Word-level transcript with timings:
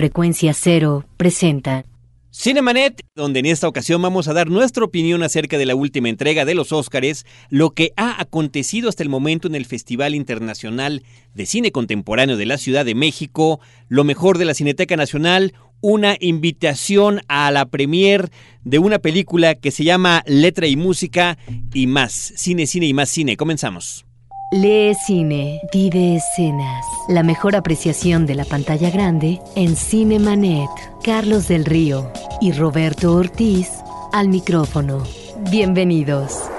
Frecuencia 0.00 0.54
Cero 0.54 1.04
presenta 1.18 1.84
Cinemanet, 2.32 3.02
donde 3.14 3.40
en 3.40 3.44
esta 3.44 3.68
ocasión 3.68 4.00
vamos 4.00 4.28
a 4.28 4.32
dar 4.32 4.48
nuestra 4.48 4.82
opinión 4.82 5.22
acerca 5.22 5.58
de 5.58 5.66
la 5.66 5.74
última 5.74 6.08
entrega 6.08 6.46
de 6.46 6.54
los 6.54 6.72
Óscares, 6.72 7.26
lo 7.50 7.72
que 7.72 7.92
ha 7.98 8.18
acontecido 8.18 8.88
hasta 8.88 9.02
el 9.02 9.10
momento 9.10 9.46
en 9.46 9.54
el 9.54 9.66
Festival 9.66 10.14
Internacional 10.14 11.02
de 11.34 11.44
Cine 11.44 11.70
Contemporáneo 11.70 12.38
de 12.38 12.46
la 12.46 12.56
Ciudad 12.56 12.86
de 12.86 12.94
México, 12.94 13.60
lo 13.88 14.04
mejor 14.04 14.38
de 14.38 14.46
la 14.46 14.54
Cineteca 14.54 14.96
Nacional, 14.96 15.52
una 15.82 16.16
invitación 16.18 17.20
a 17.28 17.50
la 17.50 17.66
premier 17.66 18.30
de 18.64 18.78
una 18.78 19.00
película 19.00 19.54
que 19.54 19.70
se 19.70 19.84
llama 19.84 20.22
Letra 20.24 20.66
y 20.66 20.76
Música 20.76 21.36
y 21.74 21.86
más. 21.86 22.32
Cine, 22.36 22.66
cine 22.66 22.86
y 22.86 22.94
más 22.94 23.10
cine. 23.10 23.36
Comenzamos. 23.36 24.06
Lee 24.52 24.96
Cine, 24.96 25.60
vive 25.72 26.16
escenas. 26.16 26.84
La 27.06 27.22
mejor 27.22 27.54
apreciación 27.54 28.26
de 28.26 28.34
la 28.34 28.44
pantalla 28.44 28.90
grande 28.90 29.38
en 29.54 29.76
Cinemanet. 29.76 30.68
Carlos 31.04 31.46
del 31.46 31.64
Río 31.64 32.12
y 32.40 32.50
Roberto 32.50 33.14
Ortiz 33.14 33.70
al 34.12 34.26
micrófono. 34.26 35.04
Bienvenidos. 35.52 36.50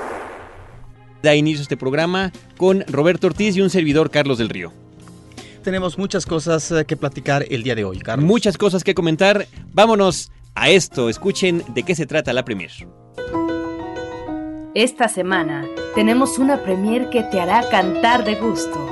Da 1.21 1.35
inicio 1.35 1.59
a 1.59 1.63
este 1.63 1.75
programa 1.75 2.31
con 2.55 2.85
Roberto 2.87 3.27
Ortiz 3.27 3.57
y 3.57 3.61
un 3.61 3.69
servidor 3.69 4.09
Carlos 4.09 4.37
del 4.37 4.47
Río. 4.47 4.71
Tenemos 5.61 5.97
muchas 5.97 6.25
cosas 6.25 6.71
eh, 6.71 6.85
que 6.85 6.95
platicar 6.95 7.45
el 7.49 7.61
día 7.61 7.75
de 7.75 7.83
hoy, 7.83 7.99
Carlos. 7.99 8.25
Muchas 8.25 8.57
cosas 8.57 8.85
que 8.85 8.95
comentar. 8.95 9.47
Vámonos 9.73 10.31
a 10.55 10.69
esto. 10.69 11.09
Escuchen 11.09 11.61
de 11.73 11.83
qué 11.83 11.93
se 11.95 12.05
trata 12.05 12.31
la 12.31 12.45
premier. 12.45 12.71
Esta 14.73 15.09
semana 15.09 15.67
tenemos 15.95 16.39
una 16.39 16.63
premier 16.63 17.09
que 17.09 17.23
te 17.23 17.41
hará 17.41 17.67
cantar 17.69 18.23
de 18.23 18.35
gusto. 18.35 18.87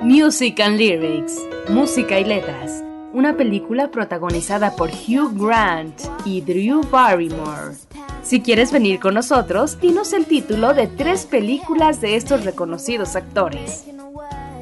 Music 0.00 0.60
and 0.60 0.78
Lyrics, 0.78 1.36
Música 1.68 2.18
y 2.18 2.24
Letras, 2.24 2.84
una 3.12 3.36
película 3.36 3.90
protagonizada 3.90 4.76
por 4.76 4.90
Hugh 4.90 5.32
Grant 5.34 6.00
y 6.24 6.40
Drew 6.42 6.82
Barrymore. 6.90 7.76
Si 8.22 8.40
quieres 8.40 8.70
venir 8.70 9.00
con 9.00 9.14
nosotros, 9.14 9.80
dinos 9.80 10.12
el 10.12 10.26
título 10.26 10.74
de 10.74 10.86
tres 10.86 11.26
películas 11.26 12.00
de 12.00 12.16
estos 12.16 12.44
reconocidos 12.44 13.16
actores. 13.16 13.84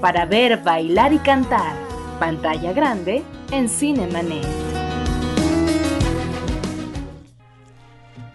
Para 0.00 0.24
ver, 0.24 0.62
bailar 0.62 1.12
y 1.12 1.18
cantar, 1.18 1.74
pantalla 2.18 2.72
grande 2.72 3.22
en 3.50 3.68
Cinemanet. 3.68 4.81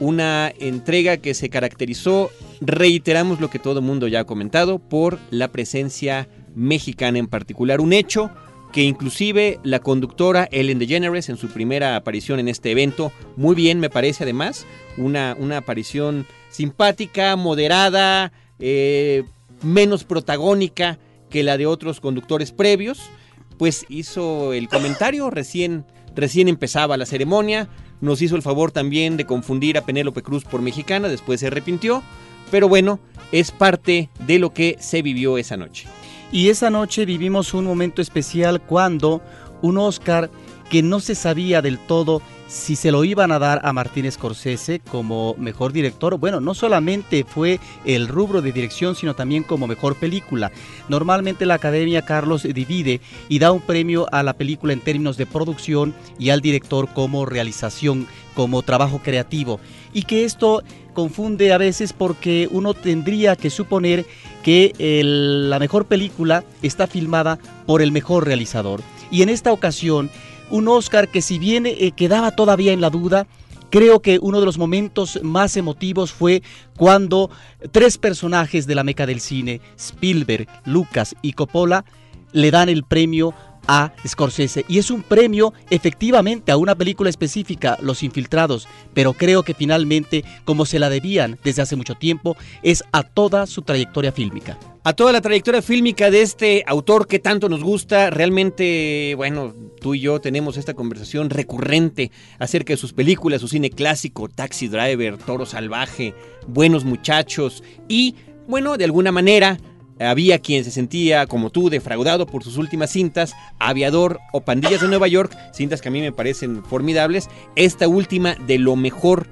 una 0.00 0.52
entrega 0.58 1.18
que 1.18 1.34
se 1.34 1.50
caracterizó, 1.50 2.32
reiteramos 2.60 3.38
lo 3.38 3.48
que 3.48 3.60
todo 3.60 3.78
el 3.78 3.84
mundo 3.84 4.08
ya 4.08 4.20
ha 4.20 4.24
comentado, 4.24 4.80
por 4.80 5.20
la 5.30 5.52
presencia 5.52 6.26
mexicana 6.56 7.20
en 7.20 7.28
particular, 7.28 7.80
un 7.80 7.92
hecho 7.92 8.32
que 8.72 8.82
inclusive 8.82 9.60
la 9.62 9.78
conductora 9.78 10.48
Ellen 10.50 10.80
DeGeneres 10.80 11.28
en 11.28 11.36
su 11.36 11.50
primera 11.50 11.94
aparición 11.94 12.40
en 12.40 12.48
este 12.48 12.72
evento, 12.72 13.12
muy 13.36 13.54
bien 13.54 13.78
me 13.78 13.88
parece 13.88 14.24
además, 14.24 14.66
una, 14.96 15.36
una 15.38 15.58
aparición 15.58 16.26
simpática, 16.50 17.36
moderada, 17.36 18.32
eh, 18.58 19.22
menos 19.62 20.02
protagónica 20.02 20.98
que 21.34 21.42
la 21.42 21.58
de 21.58 21.66
otros 21.66 21.98
conductores 21.98 22.52
previos, 22.52 23.10
pues 23.58 23.86
hizo 23.88 24.52
el 24.52 24.68
comentario, 24.68 25.30
recién, 25.30 25.84
recién 26.14 26.46
empezaba 26.46 26.96
la 26.96 27.06
ceremonia, 27.06 27.68
nos 28.00 28.22
hizo 28.22 28.36
el 28.36 28.42
favor 28.42 28.70
también 28.70 29.16
de 29.16 29.26
confundir 29.26 29.76
a 29.76 29.84
Penélope 29.84 30.22
Cruz 30.22 30.44
por 30.44 30.62
mexicana, 30.62 31.08
después 31.08 31.40
se 31.40 31.48
arrepintió, 31.48 32.04
pero 32.52 32.68
bueno, 32.68 33.00
es 33.32 33.50
parte 33.50 34.10
de 34.28 34.38
lo 34.38 34.54
que 34.54 34.76
se 34.78 35.02
vivió 35.02 35.36
esa 35.36 35.56
noche. 35.56 35.88
Y 36.30 36.50
esa 36.50 36.70
noche 36.70 37.04
vivimos 37.04 37.52
un 37.52 37.64
momento 37.64 38.00
especial 38.00 38.60
cuando 38.60 39.20
un 39.60 39.78
Oscar 39.78 40.30
que 40.70 40.84
no 40.84 41.00
se 41.00 41.16
sabía 41.16 41.62
del 41.62 41.80
todo 41.80 42.22
si 42.46 42.76
se 42.76 42.90
lo 42.90 43.04
iban 43.04 43.32
a 43.32 43.38
dar 43.38 43.60
a 43.64 43.72
Martín 43.72 44.10
Scorsese 44.10 44.80
como 44.80 45.34
mejor 45.38 45.72
director. 45.72 46.18
Bueno, 46.18 46.40
no 46.40 46.54
solamente 46.54 47.24
fue 47.24 47.58
el 47.84 48.08
rubro 48.08 48.42
de 48.42 48.52
dirección, 48.52 48.94
sino 48.94 49.14
también 49.14 49.42
como 49.42 49.66
mejor 49.66 49.96
película. 49.96 50.52
Normalmente 50.88 51.46
la 51.46 51.54
Academia 51.54 52.02
Carlos 52.02 52.42
divide 52.42 53.00
y 53.28 53.38
da 53.38 53.52
un 53.52 53.60
premio 53.60 54.06
a 54.12 54.22
la 54.22 54.34
película 54.34 54.72
en 54.72 54.80
términos 54.80 55.16
de 55.16 55.26
producción 55.26 55.94
y 56.18 56.30
al 56.30 56.40
director 56.40 56.88
como 56.92 57.26
realización, 57.26 58.06
como 58.34 58.62
trabajo 58.62 59.00
creativo. 59.02 59.58
Y 59.92 60.02
que 60.02 60.24
esto 60.24 60.62
confunde 60.92 61.52
a 61.52 61.58
veces 61.58 61.92
porque 61.92 62.48
uno 62.52 62.74
tendría 62.74 63.36
que 63.36 63.50
suponer 63.50 64.06
que 64.42 64.72
la 64.78 65.58
mejor 65.58 65.86
película 65.86 66.44
está 66.62 66.86
filmada 66.86 67.38
por 67.66 67.80
el 67.82 67.90
mejor 67.90 68.26
realizador. 68.26 68.80
Y 69.10 69.22
en 69.22 69.28
esta 69.28 69.52
ocasión 69.52 70.10
un 70.50 70.68
Oscar 70.68 71.08
que 71.08 71.22
si 71.22 71.38
bien 71.38 71.66
eh, 71.66 71.92
quedaba 71.96 72.32
todavía 72.32 72.72
en 72.72 72.80
la 72.80 72.90
duda, 72.90 73.26
creo 73.70 74.00
que 74.00 74.18
uno 74.20 74.40
de 74.40 74.46
los 74.46 74.58
momentos 74.58 75.18
más 75.22 75.56
emotivos 75.56 76.12
fue 76.12 76.42
cuando 76.76 77.30
tres 77.72 77.98
personajes 77.98 78.66
de 78.66 78.74
la 78.74 78.84
meca 78.84 79.06
del 79.06 79.20
cine, 79.20 79.60
Spielberg, 79.76 80.46
Lucas 80.64 81.16
y 81.22 81.32
Coppola, 81.32 81.84
le 82.32 82.50
dan 82.50 82.68
el 82.68 82.84
premio 82.84 83.34
a 83.66 83.92
Scorsese. 84.06 84.64
Y 84.68 84.78
es 84.78 84.90
un 84.90 85.02
premio 85.02 85.54
efectivamente 85.70 86.52
a 86.52 86.56
una 86.56 86.74
película 86.74 87.10
específica, 87.10 87.78
Los 87.80 88.02
Infiltrados, 88.02 88.68
pero 88.92 89.12
creo 89.12 89.42
que 89.42 89.54
finalmente, 89.54 90.24
como 90.44 90.66
se 90.66 90.78
la 90.78 90.90
debían 90.90 91.38
desde 91.42 91.62
hace 91.62 91.76
mucho 91.76 91.94
tiempo, 91.94 92.36
es 92.62 92.84
a 92.92 93.02
toda 93.02 93.46
su 93.46 93.62
trayectoria 93.62 94.12
fílmica. 94.12 94.58
A 94.86 94.92
toda 94.92 95.12
la 95.12 95.22
trayectoria 95.22 95.62
fílmica 95.62 96.10
de 96.10 96.20
este 96.20 96.62
autor 96.66 97.06
que 97.06 97.18
tanto 97.18 97.48
nos 97.48 97.64
gusta, 97.64 98.10
realmente, 98.10 99.14
bueno, 99.16 99.54
tú 99.80 99.94
y 99.94 100.00
yo 100.00 100.20
tenemos 100.20 100.58
esta 100.58 100.74
conversación 100.74 101.30
recurrente 101.30 102.10
acerca 102.38 102.74
de 102.74 102.76
sus 102.76 102.92
películas, 102.92 103.40
su 103.40 103.48
cine 103.48 103.70
clásico, 103.70 104.28
Taxi 104.28 104.68
Driver, 104.68 105.16
Toro 105.16 105.46
Salvaje, 105.46 106.12
Buenos 106.46 106.84
Muchachos 106.84 107.64
y, 107.88 108.16
bueno, 108.46 108.76
de 108.76 108.84
alguna 108.84 109.10
manera 109.10 109.56
había 109.98 110.38
quien 110.40 110.64
se 110.64 110.70
sentía, 110.70 111.26
como 111.28 111.48
tú, 111.48 111.70
defraudado 111.70 112.26
por 112.26 112.44
sus 112.44 112.58
últimas 112.58 112.90
cintas, 112.90 113.32
Aviador 113.58 114.20
o 114.34 114.42
Pandillas 114.42 114.82
de 114.82 114.88
Nueva 114.88 115.08
York, 115.08 115.34
cintas 115.54 115.80
que 115.80 115.88
a 115.88 115.92
mí 115.92 116.02
me 116.02 116.12
parecen 116.12 116.62
formidables. 116.62 117.30
Esta 117.56 117.88
última 117.88 118.34
de 118.34 118.58
lo 118.58 118.76
mejor 118.76 119.28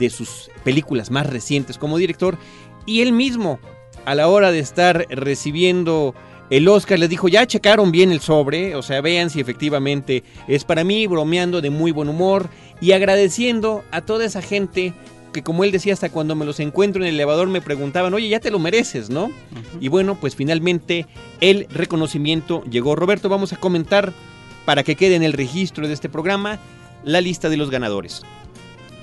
de 0.00 0.10
sus 0.10 0.50
películas 0.64 1.12
más 1.12 1.28
recientes 1.28 1.78
como 1.78 1.96
director. 1.96 2.38
Y 2.86 3.02
él 3.02 3.12
mismo, 3.12 3.60
a 4.06 4.14
la 4.14 4.28
hora 4.28 4.50
de 4.50 4.60
estar 4.60 5.06
recibiendo 5.10 6.14
el 6.48 6.68
Oscar, 6.68 6.98
les 6.98 7.10
dijo, 7.10 7.28
ya 7.28 7.46
checaron 7.46 7.90
bien 7.90 8.12
el 8.12 8.20
sobre, 8.20 8.76
o 8.76 8.82
sea, 8.82 9.00
vean 9.00 9.30
si 9.30 9.40
efectivamente 9.40 10.22
es 10.46 10.64
para 10.64 10.84
mí, 10.84 11.06
bromeando 11.06 11.60
de 11.60 11.70
muy 11.70 11.90
buen 11.90 12.08
humor 12.08 12.48
y 12.80 12.92
agradeciendo 12.92 13.84
a 13.90 14.00
toda 14.00 14.24
esa 14.24 14.40
gente 14.40 14.94
que 15.32 15.42
como 15.42 15.64
él 15.64 15.72
decía, 15.72 15.92
hasta 15.92 16.08
cuando 16.08 16.34
me 16.34 16.46
los 16.46 16.60
encuentro 16.60 17.02
en 17.02 17.08
el 17.08 17.14
elevador 17.14 17.48
me 17.48 17.60
preguntaban, 17.60 18.14
oye, 18.14 18.28
ya 18.28 18.40
te 18.40 18.50
lo 18.50 18.58
mereces, 18.58 19.10
¿no? 19.10 19.30
Y 19.80 19.88
bueno, 19.88 20.16
pues 20.18 20.34
finalmente 20.34 21.06
el 21.42 21.66
reconocimiento 21.68 22.64
llegó. 22.70 22.96
Roberto, 22.96 23.28
vamos 23.28 23.52
a 23.52 23.58
comentar 23.58 24.14
para 24.64 24.82
que 24.82 24.96
quede 24.96 25.14
en 25.14 25.22
el 25.22 25.34
registro 25.34 25.88
de 25.88 25.92
este 25.92 26.08
programa 26.08 26.58
la 27.04 27.20
lista 27.20 27.50
de 27.50 27.58
los 27.58 27.70
ganadores. 27.70 28.22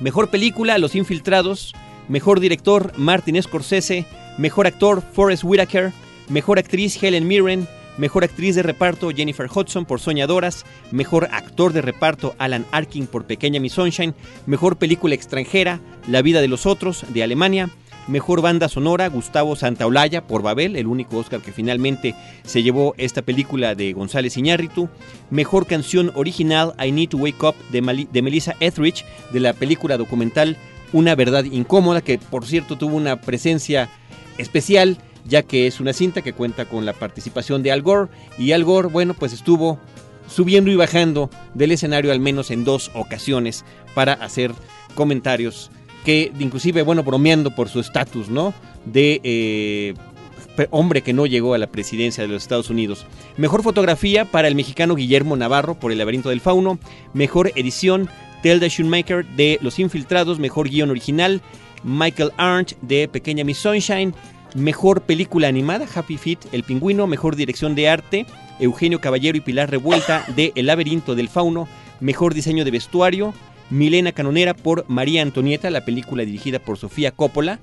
Mejor 0.02 0.32
película, 0.32 0.80
Los 0.80 0.96
Infiltrados. 0.96 1.76
Mejor 2.08 2.40
director, 2.40 2.94
Martin 2.98 3.42
Scorsese. 3.42 4.08
Mejor 4.38 4.68
actor, 4.68 5.02
Forrest 5.02 5.44
Whitaker. 5.44 5.92
Mejor 6.30 6.60
actriz, 6.60 7.02
Helen 7.02 7.28
Mirren. 7.28 7.68
Mejor 7.98 8.24
actriz 8.24 8.56
de 8.56 8.64
reparto 8.64 9.12
Jennifer 9.12 9.48
Hudson 9.54 9.86
por 9.86 10.00
Soñadoras, 10.00 10.66
Mejor 10.92 11.30
actor 11.32 11.74
de 11.74 11.82
reparto 11.84 12.34
Alan 12.40 12.66
Arkin 12.72 13.06
por 13.06 13.26
Pequeña 13.26 13.60
Miss 13.60 13.74
Sunshine, 13.74 14.16
Mejor 14.48 14.78
película 14.78 15.14
extranjera 15.14 15.80
La 16.08 16.24
vida 16.24 16.42
de 16.42 16.48
los 16.48 16.66
otros 16.66 17.06
de 17.10 17.22
Alemania, 17.22 17.70
Mejor 18.08 18.42
banda 18.42 18.68
sonora 18.68 19.08
Gustavo 19.10 19.56
Santaolalla 19.56 20.26
por 20.26 20.42
Babel, 20.42 20.76
el 20.76 20.88
único 20.88 21.18
Oscar 21.18 21.42
que 21.42 21.52
finalmente 21.52 22.16
se 22.44 22.64
llevó 22.64 22.96
esta 22.98 23.22
película 23.22 23.76
de 23.76 23.94
González 23.94 24.38
Iñárritu, 24.38 24.90
Mejor 25.30 25.68
canción 25.68 26.12
original 26.16 26.74
I 26.84 26.92
Need 26.92 27.10
to 27.10 27.18
Wake 27.18 27.46
Up 27.46 27.56
de, 27.72 28.08
de 28.12 28.22
Melissa 28.24 28.56
Etheridge 28.60 29.06
de 29.32 29.40
la 29.40 29.54
película 29.54 29.98
documental 29.98 30.58
Una 30.94 31.14
verdad 31.14 31.44
incómoda, 31.44 32.02
que 32.02 32.18
por 32.18 32.48
cierto 32.48 32.76
tuvo 32.76 32.98
una 32.98 33.22
presencia 33.22 33.88
especial, 34.38 34.98
ya 35.26 35.44
que 35.44 35.68
es 35.68 35.80
una 35.80 35.94
cinta 35.94 36.22
que 36.22 36.34
cuenta 36.34 36.66
con 36.66 36.86
la 36.86 36.94
participación 36.94 37.64
de 37.64 37.72
Al 37.72 37.82
Gore, 37.82 38.10
y 38.38 38.52
Al 38.52 38.64
Gore, 38.64 38.90
bueno, 38.90 39.14
pues 39.14 39.34
estuvo 39.34 39.80
subiendo 40.28 40.72
y 40.72 40.76
bajando 40.76 41.30
del 41.54 41.72
escenario 41.72 42.12
al 42.12 42.20
menos 42.20 42.52
en 42.52 42.64
dos 42.64 42.92
ocasiones 42.94 43.66
para 43.94 44.14
hacer 44.14 44.52
comentarios 44.96 45.70
que 46.04 46.32
inclusive, 46.40 46.82
bueno, 46.82 47.04
bromeando 47.04 47.52
por 47.52 47.70
su 47.70 47.80
estatus, 47.80 48.30
¿no? 48.30 48.54
De 48.86 49.22
eh, 49.24 49.94
hombre 50.70 51.02
que 51.02 51.14
no 51.14 51.26
llegó 51.26 51.54
a 51.54 51.58
la 51.58 51.68
presidencia 51.68 52.24
de 52.24 52.30
los 52.30 52.44
Estados 52.44 52.70
Unidos. 52.70 53.06
Mejor 53.38 53.64
fotografía 53.64 54.26
para 54.26 54.48
el 54.48 54.56
mexicano 54.56 54.96
Guillermo 54.96 55.36
Navarro 55.36 55.76
por 55.76 55.92
El 55.92 55.98
laberinto 55.98 56.30
del 56.30 56.42
fauno. 56.42 56.78
Mejor 57.14 57.52
edición 57.56 58.10
Telda 58.42 58.68
Shoemaker 58.68 59.26
de 59.26 59.58
Los 59.62 59.80
Infiltrados. 59.80 60.40
Mejor 60.40 60.70
guion 60.70 60.90
original 60.90 61.42
Michael 61.84 62.32
Arndt 62.38 62.74
de 62.82 63.08
Pequeña 63.08 63.44
Miss 63.44 63.60
Sunshine. 63.60 64.14
Mejor 64.56 65.02
película 65.02 65.48
animada 65.48 65.88
Happy 65.94 66.18
Feet 66.18 66.40
El 66.52 66.64
Pingüino. 66.64 67.08
Mejor 67.08 67.36
dirección 67.36 67.76
de 67.76 67.90
arte 67.90 68.26
Eugenio 68.60 69.02
Caballero 69.02 69.38
y 69.38 69.42
Pilar 69.42 69.70
Revuelta 69.70 70.26
de 70.36 70.52
El 70.56 70.68
laberinto 70.68 71.16
del 71.16 71.30
fauno. 71.30 71.68
Mejor 72.00 72.34
diseño 72.34 72.66
de 72.66 72.72
vestuario 72.72 73.34
Milena 73.70 74.12
Canonera 74.12 74.54
por 74.54 74.86
María 74.88 75.22
Antonieta, 75.22 75.70
la 75.70 75.86
película 75.86 76.24
dirigida 76.26 76.60
por 76.60 76.78
Sofía 76.78 77.12
Coppola. 77.12 77.60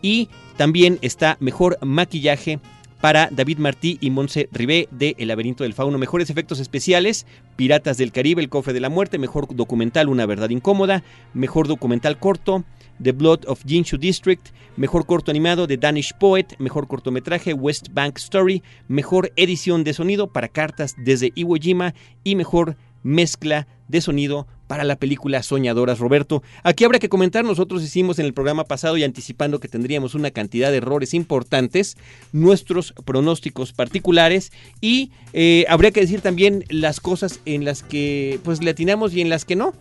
Y 0.00 0.28
también 0.56 0.98
está 1.02 1.36
Mejor 1.40 1.78
Maquillaje 1.80 2.58
para 3.02 3.28
David 3.32 3.58
Martí 3.58 3.98
y 4.00 4.10
Monse 4.10 4.48
Ribé 4.52 4.86
de 4.92 5.16
El 5.18 5.26
laberinto 5.26 5.64
del 5.64 5.74
fauno. 5.74 5.98
Mejores 5.98 6.30
efectos 6.30 6.60
especiales, 6.60 7.26
Piratas 7.56 7.98
del 7.98 8.12
Caribe, 8.12 8.40
El 8.40 8.48
cofre 8.48 8.72
de 8.72 8.78
la 8.78 8.88
muerte. 8.88 9.18
Mejor 9.18 9.52
documental, 9.54 10.08
Una 10.08 10.24
verdad 10.24 10.50
incómoda. 10.50 11.02
Mejor 11.34 11.66
documental 11.66 12.20
corto, 12.20 12.62
The 13.02 13.10
Blood 13.10 13.40
of 13.48 13.64
Jinshu 13.66 13.98
District. 13.98 14.50
Mejor 14.76 15.04
corto 15.04 15.32
animado, 15.32 15.66
The 15.66 15.78
Danish 15.78 16.12
Poet. 16.14 16.54
Mejor 16.60 16.86
cortometraje, 16.86 17.54
West 17.54 17.88
Bank 17.90 18.18
Story. 18.18 18.62
Mejor 18.86 19.32
edición 19.34 19.82
de 19.82 19.94
sonido 19.94 20.28
para 20.28 20.46
cartas 20.46 20.94
desde 20.96 21.32
Iwo 21.34 21.56
Jima. 21.56 21.94
Y 22.22 22.36
mejor 22.36 22.76
mezcla 23.02 23.66
de 23.88 24.00
sonido 24.00 24.46
para 24.72 24.84
la 24.84 24.96
película 24.96 25.42
Soñadoras, 25.42 25.98
Roberto. 25.98 26.42
Aquí 26.62 26.84
habrá 26.84 26.98
que 26.98 27.10
comentar, 27.10 27.44
nosotros 27.44 27.82
hicimos 27.82 28.18
en 28.18 28.24
el 28.24 28.32
programa 28.32 28.64
pasado 28.64 28.96
y 28.96 29.04
anticipando 29.04 29.60
que 29.60 29.68
tendríamos 29.68 30.14
una 30.14 30.30
cantidad 30.30 30.70
de 30.70 30.78
errores 30.78 31.12
importantes, 31.12 31.98
nuestros 32.32 32.94
pronósticos 33.04 33.74
particulares 33.74 34.50
y 34.80 35.10
eh, 35.34 35.66
habría 35.68 35.90
que 35.90 36.00
decir 36.00 36.22
también 36.22 36.64
las 36.70 37.00
cosas 37.00 37.40
en 37.44 37.66
las 37.66 37.82
que 37.82 38.40
pues 38.44 38.62
le 38.62 38.70
atinamos 38.70 39.12
y 39.12 39.20
en 39.20 39.28
las 39.28 39.44
que 39.44 39.56
no. 39.56 39.74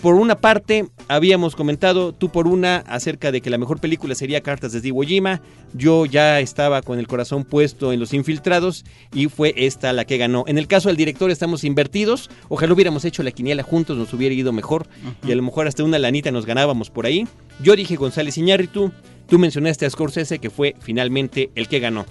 Por 0.00 0.16
una 0.16 0.38
parte, 0.38 0.86
habíamos 1.08 1.56
comentado 1.56 2.12
tú 2.12 2.28
por 2.28 2.46
una 2.46 2.76
acerca 2.76 3.32
de 3.32 3.40
que 3.40 3.48
la 3.48 3.58
mejor 3.58 3.80
película 3.80 4.14
sería 4.14 4.42
Cartas 4.42 4.72
de 4.72 4.86
Iwo 4.86 5.02
Jima. 5.02 5.40
Yo 5.72 6.04
ya 6.04 6.40
estaba 6.40 6.82
con 6.82 6.98
el 6.98 7.06
corazón 7.06 7.44
puesto 7.44 7.92
en 7.92 8.00
Los 8.00 8.12
Infiltrados 8.12 8.84
y 9.14 9.28
fue 9.28 9.54
esta 9.56 9.92
la 9.92 10.04
que 10.04 10.18
ganó. 10.18 10.44
En 10.46 10.58
el 10.58 10.66
caso 10.66 10.88
del 10.88 10.98
director 10.98 11.30
estamos 11.30 11.64
invertidos. 11.64 12.28
Ojalá 12.48 12.74
hubiéramos 12.74 13.04
hecho 13.06 13.22
la 13.22 13.30
quiniela 13.30 13.62
juntos, 13.62 13.96
nos 13.96 14.12
hubiera 14.12 14.34
ido 14.34 14.52
mejor 14.52 14.86
y 15.26 15.32
a 15.32 15.36
lo 15.36 15.42
mejor 15.42 15.66
hasta 15.66 15.84
una 15.84 15.98
lanita 15.98 16.30
nos 16.30 16.44
ganábamos 16.44 16.90
por 16.90 17.06
ahí. 17.06 17.26
Yo 17.62 17.74
dije 17.74 17.96
González 17.96 18.36
Iñárritu, 18.36 18.92
tú 19.26 19.38
mencionaste 19.38 19.86
a 19.86 19.90
Scorsese 19.90 20.38
que 20.38 20.50
fue 20.50 20.76
finalmente 20.80 21.50
el 21.54 21.68
que 21.68 21.80
ganó 21.80 22.04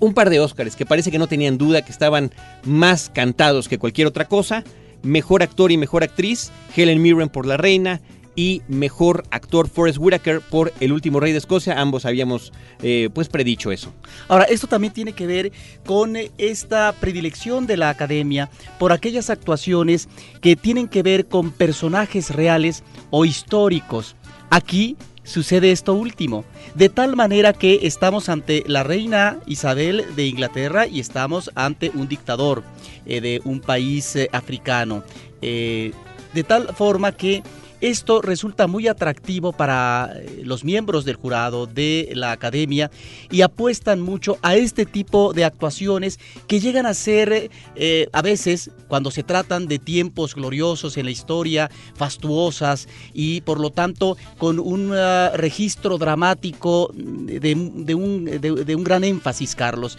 un 0.00 0.14
par 0.14 0.30
de 0.30 0.40
Óscares 0.40 0.76
que 0.76 0.86
parece 0.86 1.10
que 1.10 1.18
no 1.18 1.26
tenían 1.26 1.58
duda, 1.58 1.82
que 1.82 1.92
estaban 1.92 2.32
más 2.64 3.10
cantados 3.10 3.68
que 3.68 3.78
cualquier 3.78 4.06
otra 4.06 4.26
cosa. 4.26 4.64
Mejor 5.02 5.42
actor 5.42 5.72
y 5.72 5.76
mejor 5.76 6.02
actriz, 6.02 6.50
Helen 6.76 7.00
Mirren 7.00 7.28
por 7.28 7.46
La 7.46 7.56
Reina 7.56 8.00
y 8.36 8.62
mejor 8.68 9.24
actor 9.30 9.68
Forrest 9.68 9.98
Whitaker 9.98 10.40
por 10.40 10.72
El 10.80 10.92
último 10.92 11.20
rey 11.20 11.32
de 11.32 11.38
Escocia. 11.38 11.80
Ambos 11.80 12.04
habíamos 12.04 12.52
eh, 12.82 13.10
pues 13.12 13.28
predicho 13.28 13.72
eso. 13.72 13.92
Ahora, 14.28 14.44
esto 14.44 14.66
también 14.66 14.92
tiene 14.92 15.12
que 15.12 15.26
ver 15.26 15.52
con 15.84 16.16
esta 16.38 16.92
predilección 16.92 17.66
de 17.66 17.76
la 17.76 17.90
academia 17.90 18.50
por 18.78 18.92
aquellas 18.92 19.30
actuaciones 19.30 20.08
que 20.40 20.56
tienen 20.56 20.88
que 20.88 21.02
ver 21.02 21.26
con 21.26 21.50
personajes 21.50 22.30
reales 22.30 22.82
o 23.10 23.24
históricos. 23.24 24.16
Aquí 24.48 24.96
sucede 25.30 25.70
esto 25.70 25.94
último, 25.94 26.44
de 26.74 26.88
tal 26.88 27.14
manera 27.14 27.52
que 27.52 27.80
estamos 27.82 28.28
ante 28.28 28.64
la 28.66 28.82
reina 28.82 29.38
Isabel 29.46 30.04
de 30.16 30.26
Inglaterra 30.26 30.86
y 30.86 30.98
estamos 30.98 31.50
ante 31.54 31.90
un 31.94 32.08
dictador 32.08 32.64
eh, 33.06 33.20
de 33.20 33.40
un 33.44 33.60
país 33.60 34.16
eh, 34.16 34.28
africano. 34.32 35.04
Eh, 35.40 35.92
de 36.34 36.44
tal 36.44 36.74
forma 36.74 37.12
que 37.12 37.42
esto 37.80 38.20
resulta 38.20 38.66
muy 38.66 38.88
atractivo 38.88 39.52
para 39.52 40.12
eh, 40.14 40.42
los 40.44 40.64
miembros 40.64 41.04
del 41.04 41.16
jurado 41.16 41.66
de 41.66 42.10
la 42.14 42.32
academia 42.32 42.90
y 43.30 43.40
apuestan 43.42 44.00
mucho 44.00 44.38
a 44.42 44.56
este 44.56 44.86
tipo 44.86 45.32
de 45.32 45.44
actuaciones 45.44 46.18
que 46.46 46.60
llegan 46.60 46.86
a 46.86 46.94
ser 46.94 47.50
eh, 47.76 48.08
a 48.12 48.22
veces 48.22 48.70
cuando 48.88 49.10
se 49.10 49.22
tratan 49.22 49.66
de 49.66 49.78
tiempos 49.78 50.34
gloriosos 50.34 50.96
en 50.96 51.06
la 51.06 51.10
historia, 51.10 51.70
fastuosas 51.94 52.88
y 53.14 53.40
por 53.42 53.60
lo 53.60 53.70
tanto 53.70 54.16
con 54.38 54.58
un 54.58 54.92
ah, 54.94 55.32
registro 55.34 55.98
dramático 55.98 56.90
de, 56.94 57.94
un, 57.94 58.84
gran 58.84 59.04
énfasis, 59.04 59.54
Carlos. 59.54 59.98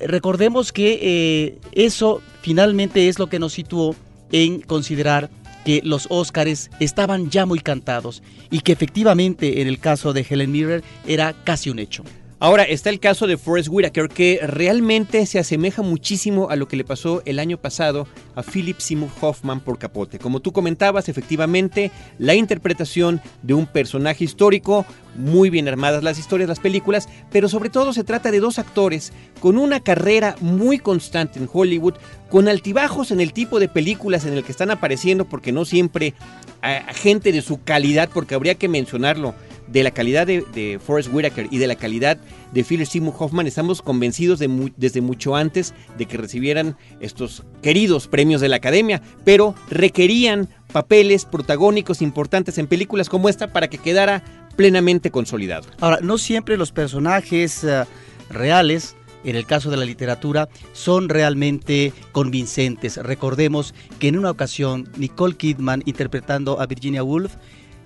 Recordemos 0.00 0.72
que 0.72 0.98
eh, 1.00 1.58
eso 1.72 2.20
finalmente 2.42 3.08
es 3.08 3.18
lo 3.18 3.28
que 3.28 3.38
nos 3.38 3.52
situó 3.52 3.94
en 4.32 4.60
considerar 4.60 5.30
que 5.66 5.82
los 5.84 6.06
Óscares 6.10 6.70
estaban 6.78 7.28
ya 7.28 7.44
muy 7.44 7.58
cantados 7.58 8.22
y 8.52 8.60
que 8.60 8.70
efectivamente 8.70 9.60
en 9.60 9.66
el 9.66 9.80
caso 9.80 10.12
de 10.12 10.24
Helen 10.28 10.52
Mirren 10.52 10.82
era 11.08 11.34
casi 11.42 11.70
un 11.70 11.80
hecho. 11.80 12.04
Ahora 12.38 12.64
está 12.64 12.90
el 12.90 13.00
caso 13.00 13.26
de 13.26 13.38
Forrest 13.38 13.70
Whitaker, 13.70 14.10
que 14.10 14.40
realmente 14.42 15.24
se 15.24 15.38
asemeja 15.38 15.80
muchísimo 15.80 16.50
a 16.50 16.56
lo 16.56 16.68
que 16.68 16.76
le 16.76 16.84
pasó 16.84 17.22
el 17.24 17.38
año 17.38 17.56
pasado 17.56 18.06
a 18.34 18.42
Philip 18.42 18.78
Seymour 18.78 19.08
Hoffman 19.22 19.60
por 19.60 19.78
Capote. 19.78 20.18
Como 20.18 20.40
tú 20.40 20.52
comentabas, 20.52 21.08
efectivamente, 21.08 21.90
la 22.18 22.34
interpretación 22.34 23.22
de 23.40 23.54
un 23.54 23.64
personaje 23.64 24.22
histórico, 24.22 24.84
muy 25.16 25.48
bien 25.48 25.66
armadas 25.66 26.02
las 26.02 26.18
historias, 26.18 26.50
las 26.50 26.60
películas, 26.60 27.08
pero 27.32 27.48
sobre 27.48 27.70
todo 27.70 27.94
se 27.94 28.04
trata 28.04 28.30
de 28.30 28.40
dos 28.40 28.58
actores 28.58 29.14
con 29.40 29.56
una 29.56 29.80
carrera 29.80 30.36
muy 30.42 30.78
constante 30.78 31.38
en 31.38 31.48
Hollywood, 31.50 31.94
con 32.28 32.48
altibajos 32.48 33.12
en 33.12 33.22
el 33.22 33.32
tipo 33.32 33.58
de 33.60 33.68
películas 33.68 34.26
en 34.26 34.34
el 34.34 34.44
que 34.44 34.52
están 34.52 34.70
apareciendo, 34.70 35.24
porque 35.24 35.52
no 35.52 35.64
siempre 35.64 36.12
a 36.60 36.92
gente 36.92 37.32
de 37.32 37.40
su 37.40 37.62
calidad, 37.62 38.10
porque 38.12 38.34
habría 38.34 38.56
que 38.56 38.68
mencionarlo 38.68 39.34
de 39.68 39.82
la 39.82 39.90
calidad 39.90 40.26
de, 40.26 40.80
Forrest 40.84 41.12
Whitaker 41.12 41.48
y 41.50 41.58
de 41.58 41.66
la 41.66 41.76
calidad 41.76 42.18
de 42.52 42.64
Philip 42.64 42.86
Seymour 42.86 43.14
Hoffman, 43.18 43.46
estamos 43.46 43.82
convencidos 43.82 44.38
de 44.38 44.72
desde 44.76 45.00
mucho 45.00 45.36
antes 45.36 45.74
de 45.98 46.06
que 46.06 46.16
recibieran 46.16 46.76
estos 47.00 47.44
queridos 47.62 48.08
premios 48.08 48.40
de 48.40 48.48
la 48.48 48.56
Academia, 48.56 49.02
pero 49.24 49.54
requerían 49.70 50.48
papeles 50.72 51.24
protagónicos 51.24 52.02
importantes 52.02 52.58
en 52.58 52.66
películas 52.66 53.08
como 53.08 53.28
esta 53.28 53.52
para 53.52 53.68
que 53.68 53.78
quedara 53.78 54.22
plenamente 54.56 55.10
consolidado. 55.10 55.66
Ahora, 55.80 55.98
no 56.00 56.18
siempre 56.18 56.56
los 56.56 56.72
personajes 56.72 57.64
eh, 57.64 57.84
reales 58.30 58.96
en 59.26 59.34
el 59.34 59.44
caso 59.44 59.70
de 59.70 59.76
la 59.76 59.84
literatura, 59.84 60.48
son 60.72 61.08
realmente 61.08 61.92
convincentes. 62.12 62.96
Recordemos 62.96 63.74
que 63.98 64.08
en 64.08 64.18
una 64.18 64.30
ocasión 64.30 64.88
Nicole 64.96 65.34
Kidman 65.34 65.82
interpretando 65.84 66.60
a 66.60 66.66
Virginia 66.66 67.02
Woolf 67.02 67.34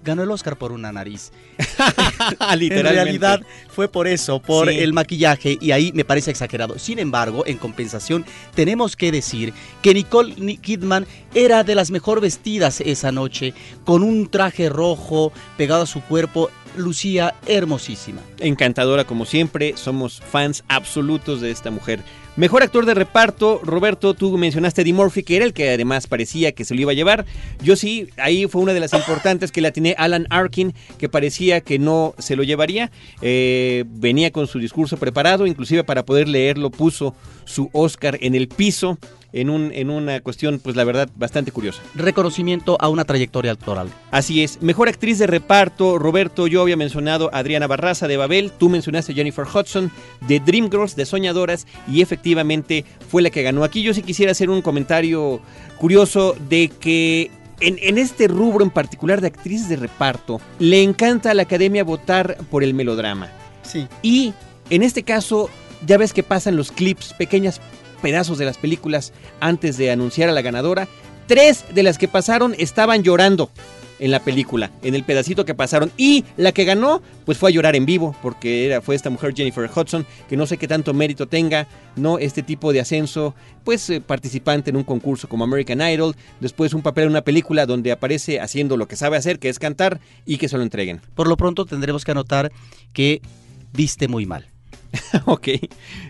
ganó 0.04 0.22
el 0.22 0.30
Oscar 0.30 0.56
por 0.56 0.72
una 0.72 0.92
nariz. 0.92 1.32
En 2.60 2.84
realidad 2.84 3.40
fue 3.68 3.88
por 3.88 4.06
eso, 4.06 4.40
por 4.40 4.68
el 4.68 4.92
maquillaje, 4.92 5.58
y 5.60 5.72
ahí 5.72 5.92
me 5.94 6.04
parece 6.04 6.30
exagerado. 6.30 6.78
Sin 6.78 6.98
embargo, 6.98 7.44
en 7.46 7.58
compensación, 7.58 8.24
tenemos 8.54 8.96
que 8.96 9.12
decir 9.12 9.52
que 9.82 9.94
Nicole 9.94 10.34
Kidman 10.58 11.06
era 11.34 11.64
de 11.64 11.74
las 11.74 11.90
mejor 11.90 12.20
vestidas 12.20 12.80
esa 12.80 13.12
noche, 13.12 13.54
con 13.84 14.02
un 14.02 14.28
traje 14.28 14.68
rojo 14.68 15.32
pegado 15.56 15.82
a 15.82 15.86
su 15.86 16.00
cuerpo 16.02 16.50
lucía 16.76 17.34
hermosísima. 17.46 18.20
Encantadora 18.38 19.04
como 19.04 19.24
siempre, 19.24 19.74
somos 19.76 20.20
fans 20.20 20.64
absolutos 20.68 21.40
de 21.40 21.50
esta 21.50 21.70
mujer. 21.70 22.00
Mejor 22.40 22.62
actor 22.62 22.86
de 22.86 22.94
reparto, 22.94 23.60
Roberto, 23.62 24.14
tú 24.14 24.38
mencionaste 24.38 24.80
a 24.80 24.82
Eddie 24.82 24.94
Murphy, 24.94 25.22
que 25.22 25.36
era 25.36 25.44
el 25.44 25.52
que 25.52 25.68
además 25.68 26.06
parecía 26.06 26.52
que 26.52 26.64
se 26.64 26.74
lo 26.74 26.80
iba 26.80 26.92
a 26.92 26.94
llevar. 26.94 27.26
Yo 27.62 27.76
sí, 27.76 28.08
ahí 28.16 28.46
fue 28.46 28.62
una 28.62 28.72
de 28.72 28.80
las 28.80 28.94
importantes 28.94 29.52
que 29.52 29.60
la 29.60 29.72
tiene 29.72 29.94
Alan 29.98 30.26
Arkin, 30.30 30.72
que 30.96 31.10
parecía 31.10 31.60
que 31.60 31.78
no 31.78 32.14
se 32.16 32.36
lo 32.36 32.42
llevaría. 32.42 32.90
Eh, 33.20 33.84
venía 33.88 34.30
con 34.30 34.46
su 34.46 34.58
discurso 34.58 34.96
preparado, 34.96 35.46
inclusive 35.46 35.84
para 35.84 36.06
poder 36.06 36.28
leerlo 36.28 36.70
puso 36.70 37.14
su 37.44 37.68
Oscar 37.74 38.16
en 38.22 38.34
el 38.34 38.48
piso 38.48 38.96
en, 39.32 39.50
un, 39.50 39.72
en 39.72 39.90
una 39.90 40.20
cuestión, 40.20 40.58
pues 40.58 40.76
la 40.76 40.84
verdad, 40.84 41.08
bastante 41.16 41.52
curiosa. 41.52 41.82
Reconocimiento 41.94 42.76
a 42.80 42.88
una 42.88 43.04
trayectoria 43.04 43.52
actoral. 43.52 43.88
Así 44.10 44.42
es. 44.42 44.60
Mejor 44.62 44.88
actriz 44.88 45.18
de 45.18 45.26
reparto, 45.26 45.98
Roberto, 45.98 46.46
yo 46.46 46.62
había 46.62 46.76
mencionado 46.76 47.30
a 47.32 47.38
Adriana 47.38 47.66
Barraza 47.66 48.08
de 48.08 48.16
Babel, 48.16 48.52
tú 48.52 48.68
mencionaste 48.68 49.12
a 49.12 49.14
Jennifer 49.14 49.44
Hudson 49.46 49.90
de 50.26 50.40
Dreamgirls, 50.40 50.96
de 50.96 51.06
Soñadoras, 51.06 51.66
y 51.88 52.02
efectivamente 52.02 52.84
fue 53.08 53.22
la 53.22 53.30
que 53.30 53.42
ganó. 53.42 53.64
Aquí 53.64 53.82
yo 53.82 53.94
sí 53.94 54.02
quisiera 54.02 54.32
hacer 54.32 54.50
un 54.50 54.62
comentario 54.62 55.40
curioso 55.78 56.36
de 56.48 56.68
que 56.68 57.30
en, 57.60 57.78
en 57.80 57.98
este 57.98 58.28
rubro 58.28 58.64
en 58.64 58.70
particular 58.70 59.20
de 59.20 59.28
actrices 59.28 59.68
de 59.68 59.76
reparto, 59.76 60.40
le 60.58 60.82
encanta 60.82 61.30
a 61.30 61.34
la 61.34 61.42
academia 61.42 61.84
votar 61.84 62.38
por 62.50 62.64
el 62.64 62.74
melodrama. 62.74 63.28
Sí. 63.62 63.86
Y 64.02 64.32
en 64.70 64.82
este 64.82 65.02
caso, 65.02 65.50
ya 65.86 65.98
ves 65.98 66.12
que 66.12 66.22
pasan 66.22 66.56
los 66.56 66.72
clips, 66.72 67.14
pequeños 67.14 67.60
pedazos 68.00 68.38
de 68.38 68.44
las 68.44 68.58
películas 68.58 69.12
antes 69.40 69.76
de 69.76 69.90
anunciar 69.90 70.28
a 70.28 70.32
la 70.32 70.42
ganadora. 70.42 70.88
Tres 71.26 71.64
de 71.72 71.82
las 71.82 71.98
que 71.98 72.08
pasaron 72.08 72.54
estaban 72.58 73.02
llorando 73.04 73.50
en 74.00 74.10
la 74.10 74.20
película, 74.20 74.70
en 74.82 74.94
el 74.94 75.04
pedacito 75.04 75.44
que 75.44 75.54
pasaron. 75.54 75.92
Y 75.96 76.24
la 76.36 76.52
que 76.52 76.64
ganó, 76.64 77.02
pues 77.24 77.38
fue 77.38 77.50
a 77.50 77.52
llorar 77.52 77.76
en 77.76 77.86
vivo, 77.86 78.16
porque 78.22 78.66
era, 78.66 78.80
fue 78.80 78.96
esta 78.96 79.10
mujer 79.10 79.34
Jennifer 79.36 79.70
Hudson, 79.72 80.06
que 80.28 80.36
no 80.36 80.46
sé 80.46 80.56
qué 80.56 80.66
tanto 80.66 80.92
mérito 80.92 81.28
tenga, 81.28 81.68
¿no? 81.96 82.18
Este 82.18 82.42
tipo 82.42 82.72
de 82.72 82.80
ascenso, 82.80 83.34
pues 83.62 83.88
eh, 83.90 84.00
participante 84.00 84.70
en 84.70 84.76
un 84.76 84.84
concurso 84.84 85.28
como 85.28 85.44
American 85.44 85.80
Idol, 85.80 86.16
después 86.40 86.74
un 86.74 86.82
papel 86.82 87.04
en 87.04 87.10
una 87.10 87.22
película 87.22 87.66
donde 87.66 87.92
aparece 87.92 88.40
haciendo 88.40 88.76
lo 88.76 88.88
que 88.88 88.96
sabe 88.96 89.16
hacer, 89.16 89.38
que 89.38 89.48
es 89.50 89.58
cantar, 89.58 90.00
y 90.26 90.38
que 90.38 90.48
se 90.48 90.56
lo 90.56 90.62
entreguen. 90.62 91.00
Por 91.14 91.28
lo 91.28 91.36
pronto 91.36 91.66
tendremos 91.66 92.04
que 92.04 92.10
anotar 92.10 92.50
que 92.92 93.20
viste 93.72 94.08
muy 94.08 94.26
mal. 94.26 94.49
ok. 95.26 95.48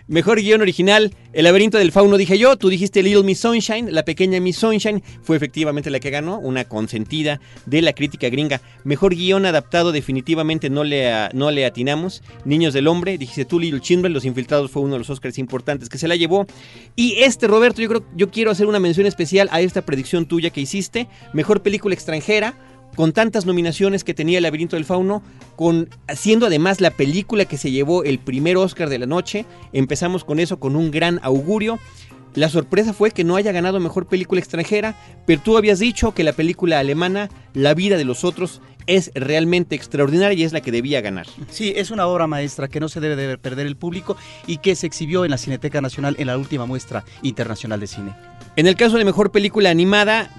Mejor 0.07 0.41
guion 0.41 0.61
original, 0.61 1.13
El 1.33 1.45
laberinto 1.45 1.77
del 1.77 1.91
fauno 1.91 2.17
dije 2.17 2.37
yo, 2.37 2.57
tú 2.57 2.69
dijiste 2.69 3.03
Little 3.03 3.23
Miss 3.23 3.39
Sunshine, 3.39 3.91
la 3.91 4.03
pequeña 4.03 4.39
Miss 4.39 4.57
Sunshine 4.57 5.01
fue 5.21 5.37
efectivamente 5.37 5.89
la 5.89 5.99
que 5.99 6.09
ganó, 6.09 6.39
una 6.39 6.65
consentida 6.65 7.39
de 7.65 7.81
la 7.81 7.93
crítica 7.93 8.29
gringa. 8.29 8.61
Mejor 8.83 9.15
guion 9.15 9.45
adaptado 9.45 9.91
definitivamente 9.91 10.69
no 10.69 10.83
le, 10.83 11.29
no 11.33 11.51
le 11.51 11.65
atinamos. 11.65 12.21
Niños 12.43 12.73
del 12.73 12.87
hombre, 12.87 13.17
dijiste 13.17 13.45
tú 13.45 13.59
Little 13.59 13.79
Children, 13.79 14.13
Los 14.13 14.25
Infiltrados 14.25 14.71
fue 14.71 14.81
uno 14.81 14.93
de 14.93 14.99
los 14.99 15.09
Oscars 15.09 15.37
importantes 15.37 15.87
que 15.87 15.97
se 15.97 16.07
la 16.07 16.15
llevó. 16.15 16.45
Y 16.95 17.15
este 17.19 17.47
Roberto, 17.47 17.81
yo 17.81 17.87
creo 17.87 18.01
yo 18.15 18.29
quiero 18.29 18.51
hacer 18.51 18.67
una 18.67 18.79
mención 18.79 19.05
especial 19.05 19.47
a 19.51 19.61
esta 19.61 19.83
predicción 19.83 20.25
tuya 20.25 20.49
que 20.49 20.61
hiciste, 20.61 21.07
mejor 21.33 21.61
película 21.61 21.93
extranjera 21.93 22.55
con 22.95 23.13
tantas 23.13 23.45
nominaciones 23.45 24.03
que 24.03 24.13
tenía 24.13 24.37
El 24.37 24.43
laberinto 24.43 24.75
del 24.75 24.85
fauno, 24.85 25.21
con 25.55 25.89
siendo 26.15 26.45
además 26.45 26.81
la 26.81 26.91
película 26.91 27.45
que 27.45 27.57
se 27.57 27.71
llevó 27.71 28.03
el 28.03 28.19
primer 28.19 28.57
Oscar 28.57 28.89
de 28.89 28.99
la 28.99 29.05
noche. 29.05 29.45
Empezamos 29.73 30.23
con 30.23 30.39
eso 30.39 30.59
con 30.59 30.75
un 30.75 30.91
gran 30.91 31.19
augurio. 31.23 31.79
La 32.33 32.47
sorpresa 32.47 32.93
fue 32.93 33.11
que 33.11 33.25
no 33.25 33.35
haya 33.35 33.51
ganado 33.51 33.79
mejor 33.79 34.07
película 34.07 34.39
extranjera, 34.39 34.95
pero 35.25 35.41
tú 35.41 35.57
habías 35.57 35.79
dicho 35.79 36.13
que 36.13 36.23
la 36.23 36.31
película 36.31 36.79
alemana 36.79 37.29
La 37.53 37.73
vida 37.73 37.97
de 37.97 38.05
los 38.05 38.23
otros 38.23 38.61
es 38.87 39.11
realmente 39.13 39.75
extraordinaria 39.75 40.37
y 40.37 40.43
es 40.43 40.53
la 40.53 40.61
que 40.61 40.71
debía 40.71 41.01
ganar. 41.01 41.27
Sí, 41.49 41.73
es 41.75 41.91
una 41.91 42.07
obra 42.07 42.27
maestra 42.27 42.67
que 42.67 42.79
no 42.79 42.89
se 42.89 42.99
debe 42.99 43.15
de 43.15 43.37
perder 43.37 43.67
el 43.67 43.75
público 43.75 44.17
y 44.47 44.57
que 44.57 44.75
se 44.75 44.87
exhibió 44.87 45.25
en 45.25 45.31
la 45.31 45.37
Cineteca 45.37 45.81
Nacional 45.81 46.15
en 46.19 46.27
la 46.27 46.37
última 46.37 46.65
muestra 46.65 47.03
internacional 47.21 47.79
de 47.79 47.87
cine. 47.87 48.13
En 48.55 48.67
el 48.67 48.75
caso 48.75 48.97
de 48.97 49.05
mejor 49.05 49.31
película 49.31 49.69
animada, 49.69 50.29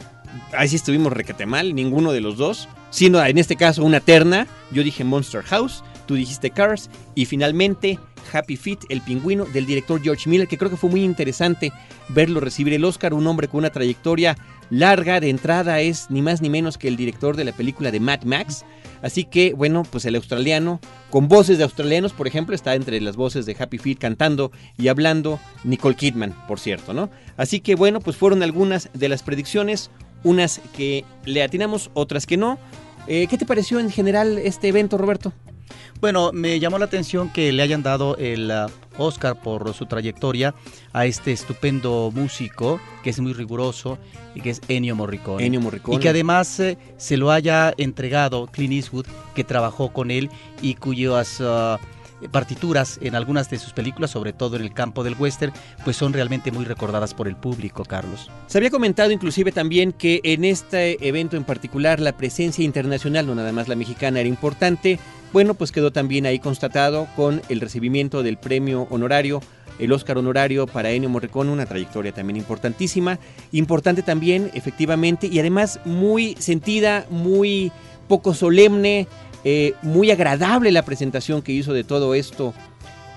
ahí 0.52 0.68
sí 0.68 0.76
estuvimos 0.76 1.12
requete 1.12 1.46
ninguno 1.46 2.12
de 2.12 2.20
los 2.20 2.36
dos. 2.36 2.68
Siendo 2.90 3.24
en 3.24 3.38
este 3.38 3.56
caso 3.56 3.84
una 3.84 4.00
terna, 4.00 4.46
yo 4.70 4.82
dije 4.82 5.04
Monster 5.04 5.42
House, 5.42 5.82
tú 6.06 6.14
dijiste 6.14 6.50
Cars 6.50 6.90
y 7.14 7.24
finalmente 7.24 7.98
Happy 8.32 8.56
Feet, 8.56 8.80
el 8.88 9.00
pingüino 9.00 9.44
del 9.46 9.66
director 9.66 10.00
George 10.00 10.28
Miller, 10.28 10.48
que 10.48 10.58
creo 10.58 10.70
que 10.70 10.76
fue 10.76 10.90
muy 10.90 11.02
interesante 11.02 11.72
verlo 12.08 12.40
recibir 12.40 12.72
el 12.74 12.84
Oscar, 12.84 13.14
un 13.14 13.26
hombre 13.26 13.48
con 13.48 13.58
una 13.58 13.70
trayectoria 13.70 14.36
larga 14.70 15.20
de 15.20 15.28
entrada 15.28 15.80
es 15.80 16.10
ni 16.10 16.22
más 16.22 16.40
ni 16.40 16.48
menos 16.48 16.78
que 16.78 16.88
el 16.88 16.96
director 16.96 17.36
de 17.36 17.44
la 17.44 17.52
película 17.52 17.90
de 17.90 18.00
Mad 18.00 18.22
Max. 18.22 18.64
Así 19.02 19.24
que, 19.24 19.52
bueno, 19.52 19.82
pues 19.82 20.04
el 20.04 20.14
australiano, 20.14 20.80
con 21.10 21.28
voces 21.28 21.58
de 21.58 21.64
australianos, 21.64 22.12
por 22.12 22.28
ejemplo, 22.28 22.54
está 22.54 22.74
entre 22.74 23.00
las 23.00 23.16
voces 23.16 23.44
de 23.46 23.56
Happy 23.58 23.78
Feet 23.78 23.98
cantando 23.98 24.52
y 24.78 24.88
hablando 24.88 25.40
Nicole 25.64 25.96
Kidman, 25.96 26.34
por 26.46 26.60
cierto, 26.60 26.94
¿no? 26.94 27.10
Así 27.36 27.60
que, 27.60 27.74
bueno, 27.74 28.00
pues 28.00 28.16
fueron 28.16 28.42
algunas 28.42 28.88
de 28.94 29.08
las 29.08 29.22
predicciones, 29.24 29.90
unas 30.24 30.60
que 30.76 31.04
le 31.24 31.42
atinamos, 31.42 31.90
otras 31.94 32.26
que 32.26 32.36
no. 32.36 32.58
Eh, 33.06 33.26
¿Qué 33.28 33.36
te 33.38 33.46
pareció 33.46 33.80
en 33.80 33.90
general 33.90 34.38
este 34.38 34.68
evento, 34.68 34.98
Roberto? 34.98 35.32
Bueno, 36.00 36.32
me 36.32 36.58
llamó 36.58 36.78
la 36.78 36.86
atención 36.86 37.30
que 37.30 37.52
le 37.52 37.62
hayan 37.62 37.82
dado 37.82 38.16
el 38.16 38.50
uh, 38.50 39.02
Oscar 39.02 39.40
por 39.40 39.72
su 39.72 39.86
trayectoria 39.86 40.52
a 40.92 41.06
este 41.06 41.30
estupendo 41.30 42.10
músico 42.12 42.80
que 43.04 43.10
es 43.10 43.20
muy 43.20 43.32
riguroso 43.32 43.98
y 44.34 44.40
que 44.40 44.50
es 44.50 44.60
Ennio 44.66 44.96
Morricone. 44.96 45.46
Ennio 45.46 45.60
Morricone. 45.60 45.96
Y 45.96 46.00
que 46.00 46.08
además 46.08 46.58
eh, 46.58 46.76
se 46.96 47.16
lo 47.16 47.30
haya 47.30 47.72
entregado 47.76 48.48
Clint 48.48 48.72
Eastwood, 48.72 49.06
que 49.34 49.44
trabajó 49.44 49.92
con 49.92 50.10
él 50.10 50.28
y 50.60 50.74
cuyas 50.74 51.38
uh, 51.40 51.78
partituras 52.30 52.98
en 53.02 53.14
algunas 53.14 53.50
de 53.50 53.58
sus 53.58 53.72
películas, 53.72 54.10
sobre 54.10 54.32
todo 54.32 54.56
en 54.56 54.62
el 54.62 54.72
campo 54.72 55.04
del 55.04 55.16
western, 55.18 55.52
pues 55.84 55.96
son 55.96 56.12
realmente 56.12 56.52
muy 56.52 56.64
recordadas 56.64 57.14
por 57.14 57.28
el 57.28 57.36
público, 57.36 57.84
Carlos. 57.84 58.30
Se 58.46 58.58
había 58.58 58.70
comentado 58.70 59.10
inclusive 59.10 59.52
también 59.52 59.92
que 59.92 60.20
en 60.24 60.44
este 60.44 61.06
evento 61.06 61.36
en 61.36 61.44
particular 61.44 62.00
la 62.00 62.16
presencia 62.16 62.64
internacional, 62.64 63.26
no 63.26 63.34
nada 63.34 63.52
más 63.52 63.68
la 63.68 63.76
mexicana, 63.76 64.20
era 64.20 64.28
importante. 64.28 64.98
Bueno, 65.32 65.54
pues 65.54 65.72
quedó 65.72 65.92
también 65.92 66.26
ahí 66.26 66.38
constatado 66.38 67.08
con 67.16 67.40
el 67.48 67.60
recibimiento 67.60 68.22
del 68.22 68.36
premio 68.36 68.86
honorario, 68.90 69.40
el 69.78 69.92
Oscar 69.92 70.18
honorario 70.18 70.66
para 70.66 70.90
Ennio 70.90 71.08
Morricone, 71.08 71.50
una 71.50 71.66
trayectoria 71.66 72.12
también 72.12 72.36
importantísima. 72.36 73.18
Importante 73.50 74.02
también, 74.02 74.50
efectivamente, 74.54 75.28
y 75.28 75.38
además 75.38 75.80
muy 75.84 76.36
sentida, 76.38 77.06
muy 77.08 77.72
poco 78.08 78.34
solemne, 78.34 79.08
eh, 79.44 79.74
muy 79.82 80.10
agradable 80.10 80.70
la 80.72 80.84
presentación 80.84 81.42
que 81.42 81.52
hizo 81.52 81.72
de 81.72 81.84
todo 81.84 82.14
esto 82.14 82.54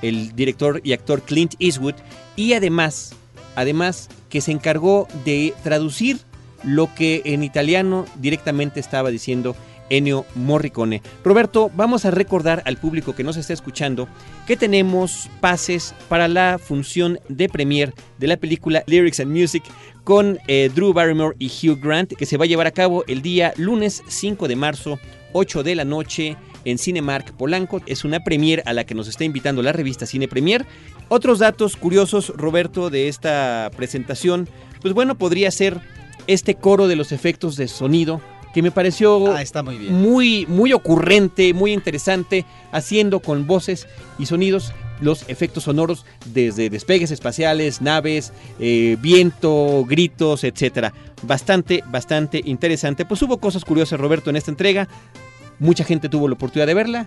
el 0.02 0.36
director 0.36 0.82
y 0.84 0.94
actor 0.94 1.22
Clint 1.22 1.56
Eastwood. 1.60 1.96
Y 2.36 2.54
además, 2.54 3.14
además 3.56 4.10
que 4.30 4.42
se 4.42 4.52
encargó 4.52 5.08
de 5.24 5.54
traducir 5.64 6.20
lo 6.64 6.94
que 6.94 7.22
en 7.26 7.44
italiano 7.44 8.06
directamente 8.20 8.80
estaba 8.80 9.10
diciendo 9.10 9.56
Ennio 9.90 10.26
Morricone. 10.36 11.02
Roberto, 11.24 11.70
vamos 11.76 12.06
a 12.06 12.12
recordar 12.12 12.64
al 12.66 12.78
público 12.78 13.16
que 13.16 13.24
nos 13.24 13.38
está 13.38 13.54
escuchando 13.54 14.08
que 14.48 14.58
tenemos 14.58 15.30
pases 15.42 15.94
para 16.10 16.28
la 16.28 16.58
función 16.58 17.20
de 17.30 17.50
premier 17.50 17.94
de 18.18 18.28
la 18.28 18.38
película 18.38 18.84
Lyrics 18.88 19.20
and 19.20 19.32
Music 19.32 19.64
con 20.04 20.40
eh, 20.48 20.72
Drew 20.74 20.94
Barrymore 20.94 21.36
y 21.40 21.48
Hugh 21.48 21.80
Grant, 21.80 22.14
que 22.14 22.26
se 22.26 22.38
va 22.38 22.46
a 22.46 22.48
llevar 22.48 22.68
a 22.68 22.72
cabo 22.72 23.04
el 23.08 23.22
día 23.22 23.54
lunes 23.58 24.04
5 24.08 24.48
de 24.48 24.56
marzo, 24.56 25.00
8 25.38 25.64
de 25.64 25.76
la 25.76 25.84
noche 25.84 26.38
en 26.64 26.78
Cinemark 26.78 27.34
Polanco. 27.34 27.82
Es 27.86 28.06
una 28.06 28.22
premier 28.22 28.64
a 28.66 28.72
la 28.74 28.86
que 28.86 28.96
nos 28.96 29.10
está 29.10 29.26
invitando 29.26 29.62
la 29.62 29.74
revista 29.74 30.06
Cine 30.06 30.30
Premier. 30.30 30.66
Otros 31.10 31.40
datos 31.40 31.76
curiosos, 31.76 32.32
Roberto, 32.38 32.90
de 32.90 33.10
esta 33.10 33.70
presentación, 33.76 34.48
pues 34.82 34.94
bueno, 34.94 35.18
podría 35.18 35.52
ser 35.52 35.82
este 36.28 36.56
coro 36.56 36.88
de 36.88 36.96
los 36.96 37.12
efectos 37.12 37.58
de 37.58 37.68
sonido 37.68 38.22
que 38.54 38.62
me 38.62 38.72
pareció 38.72 39.36
Ah, 39.36 39.42
está 39.42 39.62
muy 39.62 39.78
bien. 39.78 39.94
muy, 40.02 40.46
muy 40.48 40.72
ocurrente, 40.72 41.54
muy 41.54 41.74
interesante, 41.74 42.46
haciendo 42.72 43.20
con 43.20 43.46
voces 43.46 43.88
y 44.18 44.28
sonidos 44.28 44.74
los 45.02 45.28
efectos 45.28 45.64
sonoros 45.64 46.06
desde 46.34 46.70
despegues 46.70 47.12
espaciales, 47.12 47.82
naves, 47.82 48.32
eh, 48.60 48.96
viento, 49.02 49.86
gritos, 49.86 50.46
etcétera. 50.46 50.94
Bastante, 51.24 51.84
bastante 51.88 52.42
interesante. 52.46 53.06
Pues 53.06 53.22
hubo 53.22 53.38
cosas 53.38 53.66
curiosas, 53.66 54.00
Roberto, 54.00 54.30
en 54.30 54.36
esta 54.36 54.52
entrega. 54.52 54.88
Mucha 55.60 55.84
gente 55.84 56.10
tuvo 56.10 56.28
la 56.28 56.36
oportunidad 56.36 56.68
de 56.68 56.74
verla. 56.74 57.06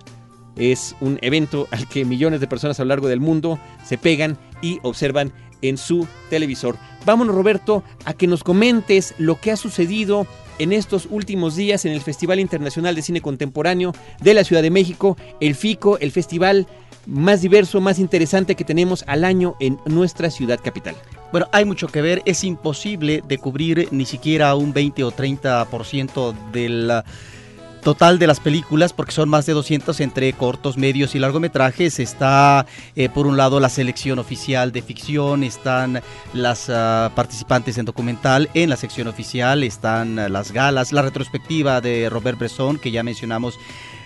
Es 0.57 0.97
un 1.01 1.19
evento 1.23 1.69
al 1.71 1.89
que 1.89 2.05
millones 2.05 2.41
de 2.41 2.49
personas 2.49 2.81
a 2.81 2.85
lo 2.85 2.89
largo 2.89 3.09
del 3.09 3.21
mundo 3.21 3.59
se 3.85 3.99
pegan 3.99 4.37
y 4.61 4.81
observan 4.83 5.33
en 5.63 5.77
su 5.77 6.07
televisor. 6.31 6.77
Vámonos, 7.05 7.35
Roberto, 7.35 7.85
a 8.05 8.15
que 8.15 8.27
nos 8.27 8.43
comentes 8.43 9.15
lo 9.19 9.41
que 9.41 9.53
ha 9.53 9.57
sucedido 9.57 10.27
en 10.59 10.73
estos 10.73 11.07
últimos 11.11 11.55
días 11.57 11.85
en 11.85 11.93
el 11.93 12.01
Festival 12.01 12.41
Internacional 12.41 12.95
de 12.95 13.03
Cine 13.03 13.21
Contemporáneo 13.21 13.93
de 14.21 14.35
la 14.35 14.45
Ciudad 14.45 14.63
de 14.63 14.71
México, 14.71 15.17
el 15.41 15.55
FICO, 15.55 15.99
el 15.99 16.11
festival 16.11 16.67
más 17.07 17.41
diverso, 17.41 17.81
más 17.81 17.99
interesante 17.99 18.55
que 18.55 18.65
tenemos 18.65 19.05
al 19.07 19.25
año 19.25 19.55
en 19.61 19.79
nuestra 19.87 20.31
ciudad 20.31 20.59
capital. 20.63 20.97
Bueno, 21.31 21.47
hay 21.53 21.65
mucho 21.67 21.89
que 21.89 22.01
ver, 22.01 22.23
es 22.25 22.43
imposible 22.43 23.23
de 23.27 23.39
cubrir 23.39 23.89
ni 23.91 24.07
siquiera 24.07 24.55
un 24.55 24.73
20 24.73 25.05
o 25.05 25.13
30% 25.13 26.35
del 26.53 26.91
uh, 26.91 27.83
total 27.83 28.19
de 28.19 28.27
las 28.27 28.41
películas, 28.41 28.95
porque 28.95 29.13
son 29.13 29.29
más 29.29 29.45
de 29.45 29.53
200 29.53 30.01
entre 30.01 30.33
cortos, 30.33 30.79
medios 30.79 31.15
y 31.15 31.19
largometrajes. 31.19 32.01
Está, 32.01 32.65
eh, 32.97 33.11
por 33.11 33.27
un 33.27 33.37
lado, 33.37 33.61
la 33.61 33.69
selección 33.69 34.19
oficial 34.19 34.73
de 34.73 34.81
ficción, 34.81 35.45
están 35.45 36.01
las 36.33 36.71
uh, 36.71 37.11
participantes 37.15 37.77
en 37.77 37.85
documental, 37.85 38.49
en 38.55 38.71
la 38.71 38.77
sección 38.77 39.07
oficial 39.07 39.63
están 39.65 40.33
las 40.33 40.53
galas, 40.53 40.93
la 40.93 41.03
retrospectiva 41.03 41.83
de 41.83 42.09
Robert 42.09 42.39
Bresson, 42.39 42.79
que 42.79 42.91
ya 42.91 43.03
mencionamos 43.03 43.59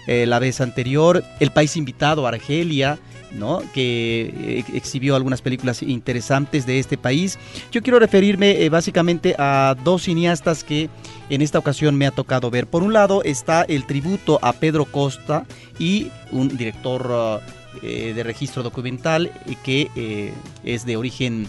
eh, 0.07 0.27
la 0.27 0.39
vez 0.39 0.61
anterior, 0.61 1.25
El 1.41 1.51
País 1.51 1.77
Invitado, 1.77 2.27
Argelia, 2.27 2.99
¿no? 3.35 3.63
que 3.73 4.33
eh, 4.37 4.65
exhibió 4.75 5.17
algunas 5.17 5.43
películas 5.43 5.83
interesantes 5.83 6.67
de 6.67 6.79
este 6.79 6.99
país. 6.99 7.39
Yo 7.71 7.83
quiero 7.83 7.99
referirme 7.99 8.63
eh, 8.63 8.69
básicamente 8.69 9.35
a 9.39 9.77
dos 9.85 10.03
cineastas 10.03 10.65
que 10.65 10.89
en 11.31 11.43
esta 11.43 11.59
ocasión 11.59 11.97
me 11.97 12.07
ha 12.07 12.11
tocado 12.11 12.51
ver. 12.51 12.67
Por 12.67 12.83
un 12.83 12.93
lado 12.93 13.23
está 13.23 13.63
el 13.63 13.87
tributo 13.87 14.39
a 14.43 14.53
Pedro 14.53 14.85
Costa 14.85 15.47
y 15.79 16.11
un 16.31 16.57
director 16.57 17.41
eh, 17.83 18.13
de 18.15 18.23
registro 18.23 18.63
documental 18.63 19.33
que 19.65 20.33
es 20.63 20.85
de 20.85 20.97
origen 20.97 21.49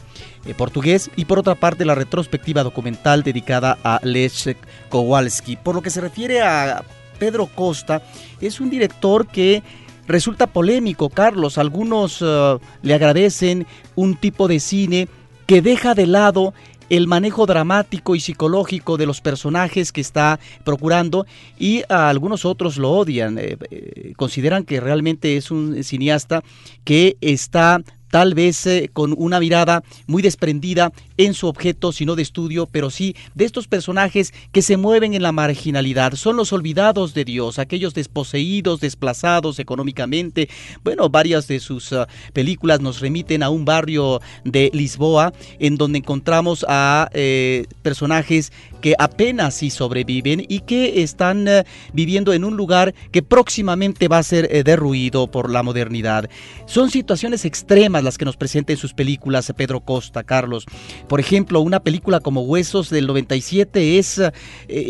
portugués 0.58 1.10
y 1.16 1.26
por 1.26 1.40
otra 1.40 1.56
parte 1.56 1.86
la 1.86 1.96
retrospectiva 1.96 2.64
documental 2.64 3.24
dedicada 3.24 3.78
a 3.84 4.00
Lech 4.04 4.58
Kowalski. 4.90 5.58
Por 5.58 5.76
lo 5.76 5.82
que 5.82 5.90
se 5.90 6.02
refiere 6.02 6.42
a 6.42 6.84
Pedro 7.18 7.48
Costa, 7.48 8.04
es 8.42 8.60
un 8.60 8.70
director 8.70 9.28
que 9.28 9.64
resulta 10.08 10.48
polémico, 10.48 11.10
Carlos. 11.10 11.58
Algunos 11.58 12.22
le 12.22 12.94
agradecen 12.94 13.66
un 13.96 14.16
tipo 14.16 14.48
de 14.48 14.60
cine 14.60 15.08
que 15.46 15.62
deja 15.62 15.94
de 15.96 16.08
lado 16.08 16.54
el 16.90 17.08
manejo 17.08 17.46
dramático 17.46 18.16
y 18.16 18.20
psicológico 18.20 18.98
de 18.98 19.06
los 19.06 19.22
personajes 19.22 19.92
que 19.92 20.02
está 20.02 20.40
procurando 20.64 21.26
y 21.58 21.84
a 21.90 22.10
algunos 22.10 22.46
otros 22.46 22.78
lo 22.78 22.92
odian, 22.92 23.38
eh, 23.38 23.58
eh, 23.72 24.14
consideran 24.16 24.64
que 24.64 24.80
realmente 24.80 25.38
es 25.38 25.52
un 25.52 25.84
cineasta 25.84 26.44
que 26.84 27.18
está 27.22 27.82
tal 28.14 28.36
vez 28.36 28.68
eh, 28.68 28.92
con 28.94 29.16
una 29.18 29.40
mirada 29.40 29.84
muy 30.06 30.22
desprendida 30.22 30.92
en 31.18 31.34
su 31.34 31.48
objeto, 31.48 31.92
sino 31.92 32.16
de 32.16 32.22
estudio, 32.22 32.68
pero 32.72 32.92
sí 32.92 33.16
de 33.34 33.44
estos 33.44 33.68
personajes 33.68 34.36
que 34.52 34.62
se 34.62 34.78
mueven 34.78 35.16
en 35.16 35.24
la 35.24 35.32
marginalidad. 35.32 36.14
Son 36.14 36.36
los 36.36 36.54
olvidados 36.54 37.16
de 37.16 37.26
Dios, 37.26 37.58
aquellos 37.58 37.96
desposeídos, 37.96 38.82
desplazados 38.82 39.58
económicamente. 39.58 40.48
Bueno, 40.84 41.10
varias 41.10 41.48
de 41.48 41.60
sus 41.60 41.92
ah, 41.92 42.08
películas 42.34 42.82
nos 42.82 43.00
remiten 43.00 43.42
a 43.42 43.50
un 43.50 43.66
barrio 43.66 44.22
de 44.44 44.70
Lisboa, 44.76 45.34
en 45.58 45.78
donde 45.78 45.98
encontramos 45.98 46.64
a 46.70 47.10
eh, 47.14 47.66
personajes 47.82 48.52
que 48.84 48.96
apenas 49.00 49.54
sí 49.54 49.70
sobreviven 49.70 50.46
y 50.48 50.60
que 50.60 51.02
están 51.04 51.48
eh, 51.48 51.64
viviendo 51.94 52.34
en 52.34 52.44
un 52.44 52.58
lugar 52.58 52.94
que 53.12 53.24
próximamente 53.24 54.10
va 54.10 54.18
a 54.18 54.24
ser 54.24 54.64
derruido 54.66 55.32
por 55.32 55.50
la 55.50 55.64
modernidad. 55.64 56.30
Son 56.66 56.92
situaciones 56.92 57.46
extremas 57.46 58.04
las 58.04 58.18
que 58.18 58.26
nos 58.26 58.36
presenta 58.36 58.74
en 58.74 58.78
sus 58.78 58.94
películas 58.94 59.54
Pedro 59.56 59.80
Costa, 59.80 60.24
Carlos. 60.24 60.66
Por 61.08 61.20
ejemplo, 61.20 61.62
una 61.62 61.80
película 61.80 62.20
como 62.20 62.42
Huesos 62.42 62.90
del 62.90 63.08
97 63.08 64.00
es 64.00 64.20
eh, 64.20 64.32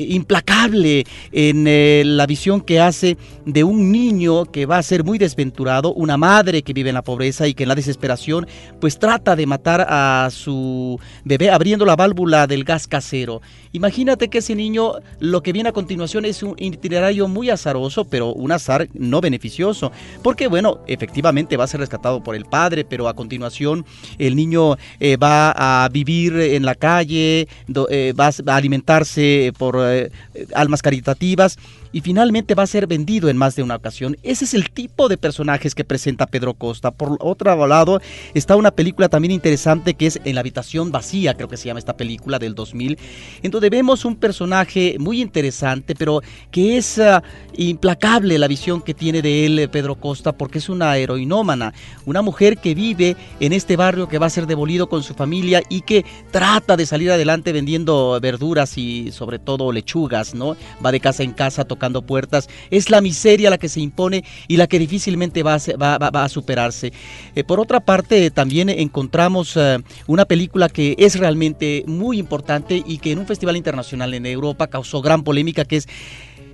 implacable 0.10 1.06
en 1.32 1.66
eh, 1.68 2.04
la 2.06 2.26
visión 2.26 2.62
que 2.62 2.80
hace 2.80 3.18
de 3.46 3.64
un 3.64 3.92
niño 3.92 4.46
que 4.46 4.66
va 4.66 4.78
a 4.78 4.84
ser 4.84 5.04
muy 5.04 5.18
desventurado, 5.20 5.94
una 5.94 6.18
madre 6.18 6.64
que 6.64 6.74
vive 6.74 6.90
en 6.90 6.96
la 6.96 7.04
pobreza 7.04 7.48
y 7.48 7.54
que 7.54 7.64
en 7.64 7.70
la 7.70 7.76
desesperación 7.76 8.48
pues 8.80 8.98
trata 8.98 9.36
de 9.36 9.46
matar 9.46 9.86
a 9.88 10.30
su 10.32 11.00
bebé 11.24 11.52
abriendo 11.52 11.86
la 11.86 11.96
válvula 11.96 12.48
del 12.48 12.64
gas 12.64 12.88
casero. 12.88 13.42
Imagínate 13.84 14.30
que 14.30 14.38
ese 14.38 14.56
niño 14.56 14.94
lo 15.20 15.44
que 15.44 15.52
viene 15.52 15.68
a 15.68 15.74
continuación 15.74 16.24
es 16.24 16.42
un 16.42 16.56
itinerario 16.58 17.28
muy 17.28 17.50
azaroso, 17.50 18.06
pero 18.06 18.32
un 18.32 18.54
azar 18.54 18.88
no 18.94 19.20
beneficioso, 19.20 19.92
porque 20.22 20.48
bueno, 20.48 20.80
efectivamente 20.88 21.58
va 21.58 21.66
a 21.66 21.68
ser 21.68 21.82
rescatado 21.82 22.24
por 22.24 22.34
el 22.34 22.46
padre, 22.46 22.86
pero 22.86 23.10
a 23.10 23.14
continuación 23.14 23.86
el 24.20 24.38
niño 24.38 24.78
eh, 25.02 25.18
va 25.18 25.52
a 25.84 25.90
vivir 25.90 26.34
en 26.34 26.64
la 26.64 26.76
calle, 26.76 27.50
eh, 27.90 28.14
va 28.18 28.28
a 28.28 28.56
alimentarse 28.56 29.52
por 29.58 29.76
eh, 29.82 30.12
almas 30.56 30.82
caritativas 30.82 31.58
y 31.94 32.02
finalmente 32.02 32.56
va 32.56 32.64
a 32.64 32.68
ser 32.68 32.88
vendido 32.88 33.30
en 33.30 33.38
más 33.38 33.56
de 33.56 33.64
una 33.64 33.76
ocasión. 33.76 34.18
Ese 34.24 34.46
es 34.46 34.54
el 34.56 34.72
tipo 34.72 35.08
de 35.08 35.18
personajes 35.18 35.76
que 35.76 35.86
presenta 35.86 36.26
Pedro 36.26 36.56
Costa. 36.56 36.92
Por 36.92 37.18
otro 37.22 37.68
lado, 37.68 38.02
está 38.34 38.56
una 38.56 38.72
película 38.72 39.08
también 39.08 39.32
interesante 39.32 39.94
que 39.94 40.08
es 40.08 40.20
En 40.26 40.36
la 40.36 40.42
habitación 40.42 40.92
vacía, 40.92 41.36
creo 41.36 41.48
que 41.48 41.56
se 41.56 41.68
llama 41.68 41.80
esta 41.80 41.96
película 41.96 42.40
del 42.40 42.56
2000, 42.56 42.98
en 43.44 43.52
donde 43.52 43.70
vemos 43.70 44.06
un 44.06 44.16
personaje 44.16 44.98
muy 45.00 45.22
interesante, 45.22 45.94
pero 45.94 46.22
que 46.50 46.78
es 46.78 46.98
ah, 46.98 47.22
implacable 47.56 48.40
la 48.40 48.48
visión 48.48 48.82
que 48.82 48.96
tiene 48.96 49.22
de 49.22 49.46
él 49.46 49.70
Pedro 49.72 49.96
Costa, 49.96 50.32
porque 50.32 50.58
es 50.58 50.70
una 50.70 50.98
heroinómana, 50.98 51.74
una 52.06 52.24
mujer 52.24 52.58
que 52.58 52.74
vive 52.74 53.16
en 53.40 53.54
este 53.54 53.76
barrio 53.76 54.08
que 54.08 54.18
va 54.18 54.26
a 54.26 54.32
ser 54.32 54.48
demolido 54.48 54.90
con 54.90 55.04
su 55.04 55.14
familia 55.14 55.62
y 55.70 55.82
que 55.82 56.04
trata 56.32 56.76
de 56.76 56.88
salir 56.88 57.12
adelante 57.12 57.52
vendiendo 57.52 58.20
verduras 58.20 58.78
y 58.80 59.12
sobre 59.12 59.38
todo 59.38 59.72
lechugas, 59.72 60.34
¿no? 60.34 60.58
Va 60.84 60.92
de 60.92 61.00
casa 61.00 61.22
en 61.22 61.34
casa 61.34 61.66
tocando 61.66 61.83
puertas. 61.92 62.50
Es 62.72 62.90
la 62.90 63.02
miseria 63.02 63.50
la 63.50 63.58
que 63.58 63.70
se 63.70 63.82
impone 63.82 64.24
y 64.48 64.58
la 64.58 64.68
que 64.68 64.80
difícilmente 64.80 65.44
va 65.44 65.56
a, 65.56 66.30
superarse. 66.30 66.94
Eh, 67.36 67.44
por 67.44 67.60
otra 67.60 67.80
parte, 67.80 68.32
también 68.32 68.70
encontramos 68.70 69.56
eh, 69.56 69.80
una 70.08 70.26
película 70.26 70.70
que 70.70 70.96
es 70.98 71.20
realmente 71.20 71.84
muy 71.88 72.18
importante 72.18 72.82
y 72.86 72.98
que 72.98 73.12
en 73.12 73.20
un 73.20 73.28
festival 73.28 73.58
internacional 73.58 74.14
en 74.14 74.26
Europa 74.26 74.68
causó 74.68 75.02
gran 75.02 75.24
polémica, 75.24 75.66
que 75.66 75.78
es 75.78 75.88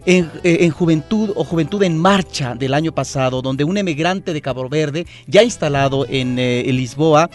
en, 0.06 0.32
eh, 0.44 0.70
Juventud 0.70 1.32
o 1.36 1.44
Juventud 1.44 1.84
en 1.84 1.98
Marcha 1.98 2.56
del 2.56 2.74
año 2.74 2.92
pasado, 2.94 3.42
donde 3.42 3.64
un 3.64 3.78
emigrante 3.78 4.34
de 4.34 4.42
Cabo 4.42 4.68
Verde, 4.70 5.06
ya 5.28 5.44
instalado 5.44 6.06
en, 6.10 6.36
Lisboa, 6.36 7.30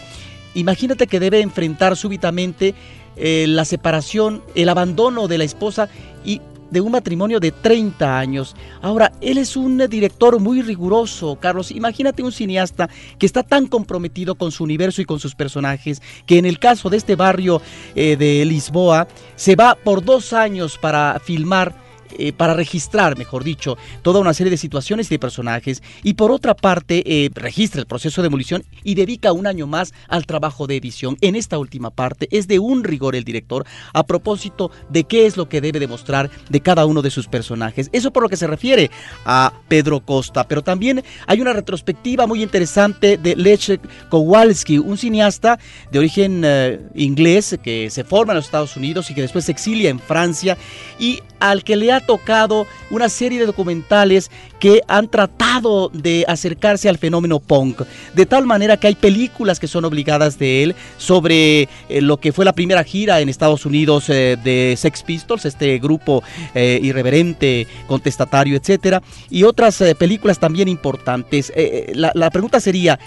imagínate 0.55 1.07
que 1.07 1.19
debe 1.19 1.41
enfrentar 1.41 1.95
súbitamente 1.95 2.73
la 3.17 3.63
separación, 3.63 4.43
el 4.55 4.67
abandono 4.67 5.27
de 5.27 5.37
la 5.37 5.45
esposa 5.45 5.87
y 6.25 6.41
de 6.75 6.81
un 6.81 6.91
matrimonio 6.91 7.39
de 7.39 7.53
30 7.53 8.19
años. 8.19 8.53
Ahora, 8.81 9.13
él 9.21 9.37
es 9.37 9.55
un 9.55 9.77
director 9.89 10.41
muy 10.41 10.61
riguroso, 10.61 11.37
Carlos. 11.37 11.71
Imagínate 11.71 12.21
un 12.21 12.33
cineasta 12.33 12.89
que 13.17 13.25
está 13.25 13.43
tan 13.43 13.67
comprometido 13.67 14.35
con 14.35 14.51
su 14.51 14.65
universo 14.65 15.01
y 15.01 15.05
con 15.05 15.21
sus 15.21 15.35
personajes, 15.35 16.01
que 16.25 16.37
en 16.37 16.45
el 16.45 16.59
caso 16.59 16.89
de 16.89 16.97
este 16.97 17.15
barrio 17.15 17.61
eh, 17.95 18.17
de 18.17 18.43
Lisboa, 18.43 19.07
se 19.37 19.55
va 19.55 19.75
por 19.75 20.03
dos 20.03 20.33
años 20.33 20.77
para 20.77 21.17
filmar 21.23 21.84
eh, 22.17 22.33
para 22.33 22.53
registrar, 22.53 23.17
mejor 23.17 23.43
dicho, 23.43 23.77
toda 24.01 24.19
una 24.19 24.33
serie 24.33 24.51
de 24.51 24.57
situaciones 24.57 25.07
y 25.07 25.15
de 25.15 25.19
personajes, 25.19 25.81
y 26.03 26.13
por 26.13 26.31
otra 26.31 26.55
parte 26.55 27.03
eh, 27.05 27.29
registra 27.33 27.81
el 27.81 27.87
proceso 27.87 28.21
de 28.21 28.27
demolición 28.27 28.63
y 28.83 28.95
dedica 28.95 29.31
un 29.31 29.47
año 29.47 29.67
más 29.67 29.93
al 30.07 30.25
trabajo 30.25 30.67
de 30.67 30.77
edición. 30.77 31.17
En 31.21 31.35
esta 31.35 31.57
última 31.57 31.89
parte 31.89 32.27
es 32.31 32.47
de 32.47 32.59
un 32.59 32.83
rigor 32.83 33.15
el 33.15 33.23
director 33.23 33.65
a 33.93 34.05
propósito 34.05 34.71
de 34.89 35.03
qué 35.03 35.25
es 35.25 35.37
lo 35.37 35.49
que 35.49 35.61
debe 35.61 35.79
demostrar 35.79 36.29
de 36.49 36.61
cada 36.61 36.85
uno 36.85 37.01
de 37.01 37.11
sus 37.11 37.27
personajes. 37.27 37.89
Eso 37.91 38.11
por 38.11 38.23
lo 38.23 38.29
que 38.29 38.37
se 38.37 38.47
refiere 38.47 38.91
a 39.25 39.53
Pedro 39.67 39.99
Costa, 39.99 40.47
pero 40.47 40.63
también 40.63 41.03
hay 41.27 41.41
una 41.41 41.53
retrospectiva 41.53 42.27
muy 42.27 42.43
interesante 42.43 43.17
de 43.17 43.35
Lech 43.35 43.79
Kowalski, 44.09 44.77
un 44.77 44.97
cineasta 44.97 45.59
de 45.91 45.99
origen 45.99 46.41
eh, 46.45 46.79
inglés 46.95 47.57
que 47.63 47.89
se 47.89 48.03
forma 48.03 48.33
en 48.33 48.37
los 48.37 48.45
Estados 48.45 48.75
Unidos 48.75 49.09
y 49.09 49.13
que 49.13 49.21
después 49.21 49.45
se 49.45 49.51
exilia 49.51 49.89
en 49.89 49.99
Francia 49.99 50.57
y 50.99 51.19
al 51.39 51.63
que 51.63 51.75
le 51.75 51.91
ha 51.91 52.04
tocado 52.05 52.67
una 52.89 53.09
serie 53.09 53.39
de 53.39 53.45
documentales 53.45 54.31
que 54.59 54.81
han 54.87 55.07
tratado 55.07 55.89
de 55.89 56.25
acercarse 56.27 56.89
al 56.89 56.97
fenómeno 56.97 57.39
punk, 57.39 57.81
de 58.13 58.25
tal 58.25 58.45
manera 58.45 58.77
que 58.77 58.87
hay 58.87 58.95
películas 58.95 59.59
que 59.59 59.67
son 59.67 59.85
obligadas 59.85 60.39
de 60.39 60.63
él 60.63 60.75
sobre 60.97 61.63
eh, 61.89 62.01
lo 62.01 62.17
que 62.17 62.31
fue 62.31 62.45
la 62.45 62.53
primera 62.53 62.83
gira 62.83 63.19
en 63.19 63.29
Estados 63.29 63.65
Unidos 63.65 64.09
eh, 64.09 64.37
de 64.43 64.75
Sex 64.77 65.03
Pistols, 65.03 65.45
este 65.45 65.77
grupo 65.79 66.23
eh, 66.53 66.79
irreverente, 66.81 67.67
contestatario, 67.87 68.57
etcétera, 68.57 69.01
y 69.29 69.43
otras 69.43 69.83
películas 69.97 70.39
también 70.39 70.67
importantes. 70.67 71.51
la 71.93 72.29
pregunta 72.29 72.59
sería, 72.59 72.99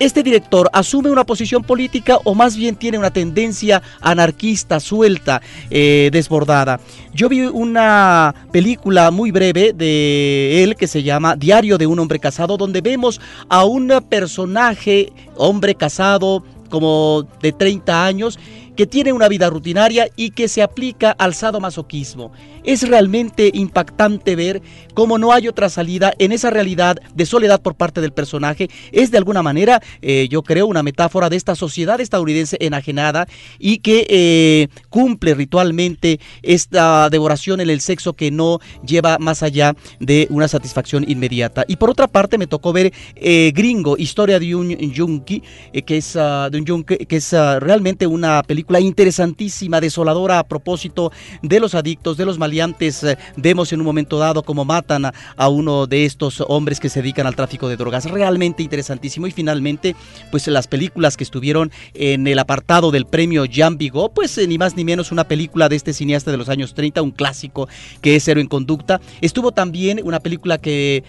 ¿Este 0.00 0.22
director 0.22 0.70
asume 0.72 1.10
una 1.10 1.24
posición 1.24 1.62
política 1.62 2.16
o 2.24 2.34
más 2.34 2.56
bien 2.56 2.74
tiene 2.74 2.96
una 2.96 3.10
tendencia 3.10 3.82
anarquista, 4.00 4.80
suelta, 4.80 5.42
eh, 5.68 6.08
desbordada? 6.10 6.80
Yo 7.12 7.28
vi 7.28 7.42
una 7.42 8.34
película 8.50 9.10
muy 9.10 9.30
breve 9.30 9.74
de 9.74 10.64
él 10.64 10.74
que 10.76 10.86
se 10.86 11.02
llama 11.02 11.36
Diario 11.36 11.76
de 11.76 11.86
un 11.86 11.98
hombre 11.98 12.18
casado, 12.18 12.56
donde 12.56 12.80
vemos 12.80 13.20
a 13.50 13.66
un 13.66 13.88
personaje, 14.08 15.12
hombre 15.36 15.74
casado, 15.74 16.44
como 16.70 17.28
de 17.42 17.52
30 17.52 18.06
años, 18.06 18.38
que 18.80 18.86
tiene 18.86 19.12
una 19.12 19.28
vida 19.28 19.50
rutinaria 19.50 20.08
y 20.16 20.30
que 20.30 20.48
se 20.48 20.62
aplica 20.62 21.10
al 21.10 21.34
sadomasoquismo. 21.34 22.32
Es 22.64 22.88
realmente 22.88 23.50
impactante 23.52 24.34
ver 24.36 24.62
cómo 24.94 25.18
no 25.18 25.32
hay 25.32 25.48
otra 25.48 25.68
salida 25.68 26.14
en 26.18 26.32
esa 26.32 26.48
realidad 26.48 26.96
de 27.14 27.26
soledad 27.26 27.60
por 27.60 27.74
parte 27.74 28.00
del 28.00 28.12
personaje. 28.14 28.70
Es 28.90 29.10
de 29.10 29.18
alguna 29.18 29.42
manera, 29.42 29.82
eh, 30.00 30.28
yo 30.30 30.42
creo, 30.42 30.66
una 30.66 30.82
metáfora 30.82 31.28
de 31.28 31.36
esta 31.36 31.54
sociedad 31.54 32.00
estadounidense 32.00 32.56
enajenada 32.58 33.28
y 33.58 33.80
que 33.80 34.06
eh, 34.08 34.68
cumple 34.88 35.34
ritualmente 35.34 36.18
esta 36.42 37.10
devoración 37.10 37.60
en 37.60 37.68
el 37.68 37.82
sexo 37.82 38.14
que 38.14 38.30
no 38.30 38.60
lleva 38.82 39.18
más 39.18 39.42
allá 39.42 39.74
de 39.98 40.26
una 40.30 40.48
satisfacción 40.48 41.04
inmediata. 41.06 41.66
Y 41.68 41.76
por 41.76 41.90
otra 41.90 42.08
parte, 42.08 42.38
me 42.38 42.46
tocó 42.46 42.72
ver 42.72 42.94
eh, 43.14 43.52
Gringo, 43.54 43.98
Historia 43.98 44.38
de 44.38 44.54
un 44.54 44.70
Yunki, 44.70 45.42
que 45.84 45.98
es, 45.98 46.16
ah, 46.16 46.48
un 46.50 46.84
que 46.84 47.06
es 47.10 47.34
ah, 47.34 47.60
realmente 47.60 48.06
una 48.06 48.42
película 48.42 48.69
interesantísima, 48.78 49.80
desoladora 49.80 50.38
a 50.38 50.44
propósito 50.44 51.10
de 51.42 51.58
los 51.58 51.74
adictos, 51.74 52.16
de 52.16 52.26
los 52.26 52.38
maleantes. 52.38 53.04
vemos 53.36 53.72
en 53.72 53.80
un 53.80 53.86
momento 53.86 54.18
dado 54.18 54.44
como 54.44 54.64
mata 54.64 55.12
a, 55.36 55.48
uno 55.48 55.86
de 55.86 56.04
estos 56.04 56.42
hombres 56.46 56.78
que 56.78 56.88
se 56.88 57.00
dedican 57.00 57.26
al 57.26 57.34
tráfico 57.34 57.68
de 57.68 57.76
drogas. 57.76 58.04
Realmente 58.04 58.62
interesantísimo. 58.62 59.26
Y 59.26 59.32
finalmente, 59.32 59.96
pues 60.30 60.46
las 60.46 60.68
películas 60.68 61.16
que 61.16 61.24
estuvieron 61.24 61.72
en 61.94 62.26
el 62.26 62.38
apartado 62.38 62.90
del 62.90 63.06
premio 63.06 63.46
Jean 63.46 63.78
Vigo, 63.78 64.10
pues 64.12 64.36
eh, 64.38 64.46
ni 64.46 64.58
más 64.58 64.76
ni 64.76 64.84
menos 64.84 65.10
una 65.10 65.24
película 65.24 65.68
de 65.68 65.76
este 65.76 65.92
cineasta 65.92 66.30
de 66.30 66.36
los 66.36 66.48
años 66.48 66.74
30, 66.74 67.02
un 67.02 67.10
clásico 67.10 67.68
que 68.02 68.16
es 68.16 68.24
Cero 68.24 68.40
en 68.40 68.46
Conducta. 68.46 69.00
Estuvo 69.20 69.52
también 69.52 70.00
una 70.04 70.20
película 70.20 70.58
que 70.58 71.04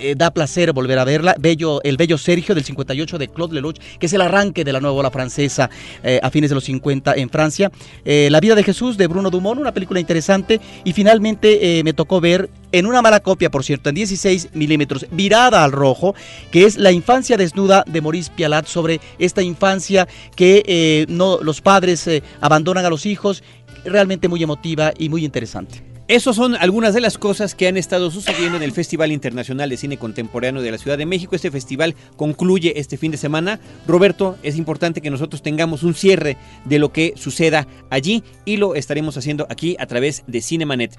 eh, 0.00 0.14
da 0.16 0.30
placer 0.30 0.72
volver 0.72 0.98
a 0.98 1.04
verla. 1.04 1.34
Bello, 1.38 1.80
el 1.82 1.96
bello 1.96 2.18
Sergio 2.18 2.54
del 2.54 2.64
58 2.64 3.18
de 3.18 3.28
Claude 3.28 3.54
Lelouch, 3.54 3.78
que 3.98 4.06
es 4.06 4.12
el 4.12 4.20
arranque 4.20 4.64
de 4.64 4.72
la 4.72 4.80
nueva 4.80 4.96
ola 4.96 5.10
francesa 5.10 5.70
eh, 6.02 6.20
a 6.22 6.30
fines 6.30 6.50
de 6.50 6.54
los 6.54 6.64
50 6.64 7.14
en 7.14 7.30
Francia. 7.30 7.70
Eh, 8.04 8.28
la 8.30 8.40
vida 8.40 8.54
de 8.54 8.62
Jesús 8.62 8.96
de 8.96 9.06
Bruno 9.06 9.30
Dumont, 9.30 9.60
una 9.60 9.72
película 9.72 10.00
interesante. 10.00 10.60
Y 10.84 10.92
finalmente 10.92 11.82
me 11.84 11.92
tocó 11.92 12.20
ver 12.20 12.48
en 12.72 12.86
una 12.86 13.02
mala 13.02 13.20
copia, 13.20 13.50
por 13.50 13.64
cierto, 13.64 13.88
en 13.88 13.94
16 13.94 14.50
milímetros, 14.54 15.06
virada 15.10 15.64
al 15.64 15.72
rojo, 15.72 16.14
que 16.50 16.64
es 16.64 16.76
La 16.76 16.92
infancia 16.92 17.36
desnuda 17.36 17.84
de 17.86 18.00
Maurice 18.00 18.30
Pialat 18.34 18.66
sobre 18.66 19.00
esta 19.18 19.42
infancia 19.42 20.06
que 20.36 21.06
no, 21.08 21.38
los 21.42 21.60
padres 21.60 22.08
abandonan 22.40 22.84
a 22.84 22.90
los 22.90 23.06
hijos, 23.06 23.42
realmente 23.84 24.28
muy 24.28 24.42
emotiva 24.42 24.92
y 24.96 25.08
muy 25.08 25.24
interesante. 25.24 25.87
Esas 26.08 26.36
son 26.36 26.54
algunas 26.54 26.94
de 26.94 27.02
las 27.02 27.18
cosas 27.18 27.54
que 27.54 27.68
han 27.68 27.76
estado 27.76 28.10
sucediendo 28.10 28.56
en 28.56 28.62
el 28.62 28.72
Festival 28.72 29.12
Internacional 29.12 29.68
de 29.68 29.76
Cine 29.76 29.98
Contemporáneo 29.98 30.62
de 30.62 30.70
la 30.70 30.78
Ciudad 30.78 30.96
de 30.96 31.04
México. 31.04 31.36
Este 31.36 31.50
festival 31.50 31.94
concluye 32.16 32.80
este 32.80 32.96
fin 32.96 33.12
de 33.12 33.18
semana. 33.18 33.60
Roberto, 33.86 34.38
es 34.42 34.56
importante 34.56 35.02
que 35.02 35.10
nosotros 35.10 35.42
tengamos 35.42 35.82
un 35.82 35.92
cierre 35.92 36.38
de 36.64 36.78
lo 36.78 36.94
que 36.94 37.12
suceda 37.14 37.68
allí 37.90 38.24
y 38.46 38.56
lo 38.56 38.74
estaremos 38.74 39.18
haciendo 39.18 39.46
aquí 39.50 39.76
a 39.78 39.84
través 39.84 40.24
de 40.26 40.40
Cinemanet. 40.40 40.98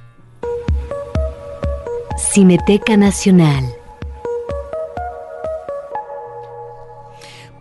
Cineteca 2.15 2.95
Nacional. 2.95 3.63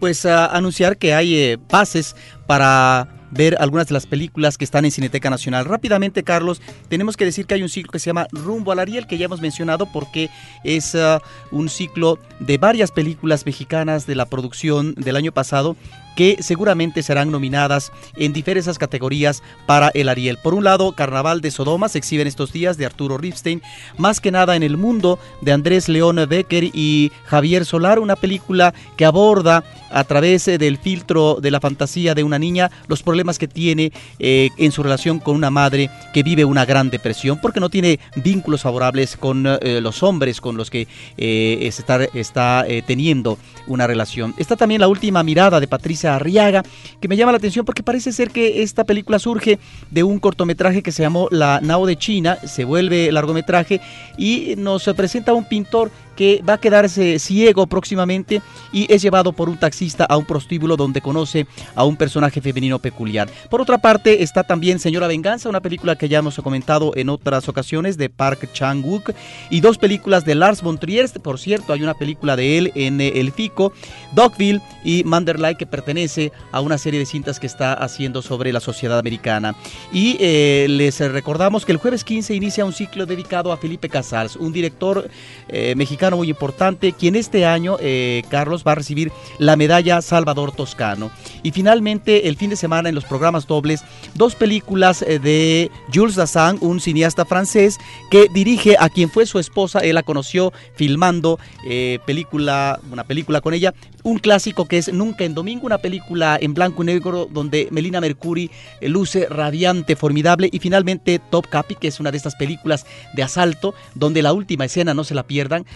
Pues 0.00 0.26
a 0.26 0.54
anunciar 0.54 0.98
que 0.98 1.14
hay 1.14 1.34
eh, 1.34 1.58
pases 1.58 2.14
para 2.46 3.17
ver 3.30 3.56
algunas 3.60 3.88
de 3.88 3.94
las 3.94 4.06
películas 4.06 4.58
que 4.58 4.64
están 4.64 4.84
en 4.84 4.90
Cineteca 4.90 5.30
Nacional. 5.30 5.64
Rápidamente, 5.64 6.22
Carlos, 6.22 6.60
tenemos 6.88 7.16
que 7.16 7.24
decir 7.24 7.46
que 7.46 7.54
hay 7.54 7.62
un 7.62 7.68
ciclo 7.68 7.92
que 7.92 7.98
se 7.98 8.06
llama 8.06 8.26
Rumbo 8.32 8.72
al 8.72 8.78
Ariel, 8.78 9.06
que 9.06 9.18
ya 9.18 9.26
hemos 9.26 9.40
mencionado 9.40 9.86
porque 9.92 10.30
es 10.64 10.94
uh, 10.94 11.20
un 11.50 11.68
ciclo 11.68 12.18
de 12.40 12.58
varias 12.58 12.90
películas 12.90 13.46
mexicanas 13.46 14.06
de 14.06 14.14
la 14.14 14.26
producción 14.26 14.94
del 14.94 15.16
año 15.16 15.32
pasado 15.32 15.76
que 16.18 16.38
seguramente 16.40 17.04
serán 17.04 17.30
nominadas 17.30 17.92
en 18.16 18.32
diversas 18.32 18.76
categorías 18.76 19.40
para 19.66 19.90
el 19.94 20.08
Ariel. 20.08 20.36
Por 20.42 20.52
un 20.52 20.64
lado, 20.64 20.90
Carnaval 20.90 21.40
de 21.40 21.52
Sodoma 21.52 21.88
se 21.88 21.98
exhibe 21.98 22.22
en 22.22 22.26
estos 22.26 22.52
días 22.52 22.76
de 22.76 22.86
Arturo 22.86 23.18
Ripstein, 23.18 23.62
más 23.98 24.18
que 24.20 24.32
nada 24.32 24.56
en 24.56 24.64
el 24.64 24.76
mundo 24.76 25.20
de 25.42 25.52
Andrés 25.52 25.88
León 25.88 26.16
Becker 26.28 26.64
y 26.74 27.12
Javier 27.26 27.64
Solar, 27.64 28.00
una 28.00 28.16
película 28.16 28.74
que 28.96 29.04
aborda 29.04 29.62
a 29.90 30.04
través 30.04 30.46
del 30.46 30.78
filtro 30.78 31.38
de 31.40 31.50
la 31.50 31.60
fantasía 31.60 32.14
de 32.14 32.24
una 32.24 32.38
niña 32.38 32.70
los 32.86 33.02
problemas 33.02 33.38
que 33.38 33.48
tiene 33.48 33.92
eh, 34.18 34.50
en 34.56 34.72
su 34.72 34.82
relación 34.82 35.18
con 35.18 35.36
una 35.36 35.50
madre 35.50 35.90
que 36.12 36.22
vive 36.22 36.44
una 36.44 36.64
gran 36.64 36.90
depresión 36.90 37.38
porque 37.40 37.60
no 37.60 37.70
tiene 37.70 38.00
vínculos 38.16 38.62
favorables 38.62 39.16
con 39.16 39.44
eh, 39.46 39.80
los 39.80 40.02
hombres 40.02 40.40
con 40.40 40.56
los 40.56 40.70
que 40.70 40.86
eh, 41.16 41.58
está, 41.62 42.04
está 42.04 42.64
teniendo 42.86 43.38
una 43.66 43.86
relación. 43.86 44.34
Está 44.38 44.56
también 44.56 44.80
la 44.80 44.88
última 44.88 45.22
mirada 45.22 45.60
de 45.60 45.66
Patricia 45.66 46.14
Arriaga, 46.14 46.62
que 47.00 47.08
me 47.08 47.16
llama 47.16 47.32
la 47.32 47.38
atención 47.38 47.64
porque 47.64 47.82
parece 47.82 48.12
ser 48.12 48.30
que 48.30 48.62
esta 48.62 48.84
película 48.84 49.18
surge 49.18 49.58
de 49.90 50.02
un 50.02 50.18
cortometraje 50.18 50.82
que 50.82 50.92
se 50.92 51.02
llamó 51.02 51.28
La 51.30 51.60
Nao 51.62 51.86
de 51.86 51.96
China, 51.96 52.38
se 52.44 52.64
vuelve 52.64 53.12
largometraje 53.12 53.80
y 54.16 54.54
nos 54.56 54.84
presenta 54.96 55.32
un 55.32 55.44
pintor 55.44 55.90
que 56.18 56.42
va 56.42 56.54
a 56.54 56.58
quedarse 56.58 57.20
ciego 57.20 57.68
próximamente 57.68 58.42
y 58.72 58.92
es 58.92 59.02
llevado 59.02 59.32
por 59.32 59.48
un 59.48 59.56
taxista 59.56 60.04
a 60.04 60.16
un 60.16 60.24
prostíbulo 60.24 60.76
donde 60.76 61.00
conoce 61.00 61.46
a 61.76 61.84
un 61.84 61.94
personaje 61.94 62.40
femenino 62.40 62.80
peculiar. 62.80 63.30
Por 63.48 63.60
otra 63.60 63.78
parte 63.78 64.24
está 64.24 64.42
también 64.42 64.80
Señora 64.80 65.06
Venganza, 65.06 65.48
una 65.48 65.60
película 65.60 65.94
que 65.94 66.08
ya 66.08 66.18
hemos 66.18 66.34
comentado 66.38 66.90
en 66.96 67.08
otras 67.08 67.48
ocasiones 67.48 67.96
de 67.98 68.10
Park 68.10 68.52
Chang-wook 68.52 69.14
y 69.48 69.60
dos 69.60 69.78
películas 69.78 70.24
de 70.24 70.34
Lars 70.34 70.60
von 70.60 70.78
Trier, 70.78 71.08
por 71.22 71.38
cierto 71.38 71.72
hay 71.72 71.84
una 71.84 71.94
película 71.94 72.34
de 72.34 72.58
él 72.58 72.72
en 72.74 73.00
eh, 73.00 73.12
El 73.14 73.30
Fico, 73.30 73.72
Dogville 74.12 74.60
y 74.82 75.04
Manderley 75.04 75.54
que 75.54 75.66
pertenece 75.66 76.32
a 76.50 76.60
una 76.60 76.78
serie 76.78 76.98
de 76.98 77.06
cintas 77.06 77.38
que 77.38 77.46
está 77.46 77.74
haciendo 77.74 78.22
sobre 78.22 78.52
la 78.52 78.58
sociedad 78.58 78.98
americana. 78.98 79.54
Y 79.92 80.16
eh, 80.18 80.66
les 80.68 80.98
recordamos 80.98 81.64
que 81.64 81.70
el 81.70 81.78
jueves 81.78 82.02
15 82.02 82.34
inicia 82.34 82.64
un 82.64 82.72
ciclo 82.72 83.06
dedicado 83.06 83.52
a 83.52 83.56
Felipe 83.56 83.88
Casals, 83.88 84.34
un 84.34 84.52
director 84.52 85.08
eh, 85.48 85.76
mexicano 85.76 86.07
muy 86.16 86.30
importante, 86.30 86.92
quien 86.92 87.16
este 87.16 87.46
año, 87.46 87.76
eh, 87.80 88.22
Carlos, 88.30 88.64
va 88.66 88.72
a 88.72 88.74
recibir 88.76 89.12
la 89.38 89.56
medalla 89.56 90.02
Salvador 90.02 90.52
Toscano. 90.52 91.10
Y 91.42 91.50
finalmente, 91.50 92.28
el 92.28 92.36
fin 92.36 92.50
de 92.50 92.56
semana 92.56 92.88
en 92.88 92.94
los 92.94 93.04
programas 93.04 93.46
dobles, 93.46 93.82
dos 94.14 94.34
películas 94.34 95.02
eh, 95.02 95.18
de 95.18 95.70
Jules 95.92 96.16
Dassin, 96.16 96.58
un 96.60 96.80
cineasta 96.80 97.24
francés, 97.24 97.78
que 98.10 98.28
dirige 98.32 98.76
a 98.78 98.88
quien 98.88 99.10
fue 99.10 99.26
su 99.26 99.38
esposa, 99.38 99.80
él 99.80 99.94
la 99.94 100.02
conoció 100.02 100.52
filmando 100.74 101.38
eh, 101.66 101.98
película, 102.06 102.80
una 102.90 103.04
película 103.04 103.40
con 103.40 103.54
ella, 103.54 103.74
un 104.02 104.18
clásico 104.18 104.66
que 104.66 104.78
es 104.78 104.92
Nunca 104.92 105.24
en 105.24 105.34
Domingo, 105.34 105.66
una 105.66 105.78
película 105.78 106.38
en 106.40 106.54
blanco 106.54 106.82
y 106.82 106.86
negro 106.86 107.28
donde 107.30 107.68
Melina 107.70 108.00
Mercury 108.00 108.50
luce 108.80 109.26
radiante, 109.28 109.96
formidable, 109.96 110.48
y 110.50 110.58
finalmente 110.58 111.20
Top 111.30 111.46
Capi, 111.48 111.74
que 111.74 111.88
es 111.88 112.00
una 112.00 112.10
de 112.10 112.16
estas 112.16 112.36
películas 112.36 112.86
de 113.14 113.22
asalto, 113.22 113.74
donde 113.94 114.22
la 114.22 114.32
última 114.32 114.64
escena, 114.64 114.94
no 114.94 115.04
se 115.04 115.14
la 115.14 115.24
pierdan, 115.24 115.66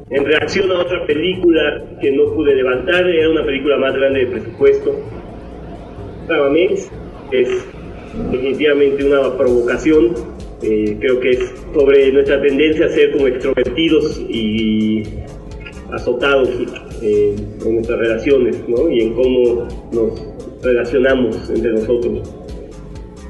en 0.10 0.26
reacción 0.26 0.72
a 0.72 0.80
otra 0.80 1.06
película 1.06 1.84
que 2.00 2.12
no 2.12 2.34
pude 2.34 2.56
levantar, 2.56 3.06
era 3.10 3.30
una 3.30 3.44
película 3.46 3.78
más 3.78 3.94
grande 3.94 4.22
de 4.22 4.28
presupuesto. 4.28 4.96
Tramamex 6.28 6.90
es 7.32 7.66
definitivamente 8.32 9.04
una 9.06 9.38
provocación, 9.38 10.14
eh, 10.62 10.96
creo 11.00 11.20
que 11.20 11.32
es 11.32 11.54
sobre 11.74 12.12
nuestra 12.14 12.42
tendencia 12.42 12.86
a 12.86 12.90
ser 12.90 13.12
como 13.12 13.28
extrovertidos 13.28 14.18
y 14.30 15.04
azotados 15.92 16.50
eh, 17.02 17.36
en 17.66 17.76
nuestras 17.76 18.00
relaciones 18.00 18.64
¿no? 18.68 18.90
y 18.90 19.02
en 19.02 19.14
cómo 19.14 19.68
nos 19.92 20.64
relacionamos 20.64 21.50
entre 21.50 21.74
nosotros. 21.74 22.34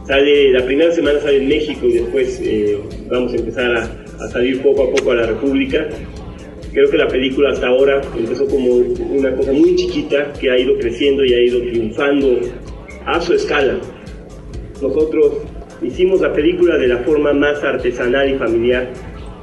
Sale, 0.06 0.52
la 0.54 0.64
primera 0.66 0.92
semana 0.92 1.20
sale 1.20 1.38
en 1.38 1.50
México 1.50 1.88
y 1.88 1.94
después 1.94 2.40
eh, 2.42 2.78
vamos 3.10 3.34
a 3.34 3.36
empezar 3.36 3.76
a 3.76 3.97
a 4.20 4.28
salir 4.28 4.62
poco 4.62 4.84
a 4.84 4.92
poco 4.92 5.12
a 5.12 5.16
la 5.16 5.28
República. 5.28 5.88
Creo 6.72 6.90
que 6.90 6.98
la 6.98 7.08
película 7.08 7.52
hasta 7.52 7.68
ahora 7.68 8.02
empezó 8.18 8.46
como 8.48 8.72
una 8.74 9.36
cosa 9.36 9.52
muy 9.52 9.76
chiquita 9.76 10.34
que 10.34 10.52
ha 10.52 10.60
ido 10.60 10.78
creciendo 10.78 11.26
y 11.26 11.34
ha 11.34 11.42
ido 11.42 11.60
triunfando 11.62 12.40
a 13.06 13.20
su 13.22 13.34
escala. 13.34 13.80
Nosotros 14.82 15.38
hicimos 15.82 16.22
la 16.22 16.34
película 16.34 16.78
de 16.78 16.88
la 16.88 16.98
forma 16.98 17.34
más 17.34 17.64
artesanal 17.64 18.30
y 18.30 18.38
familiar, 18.38 18.90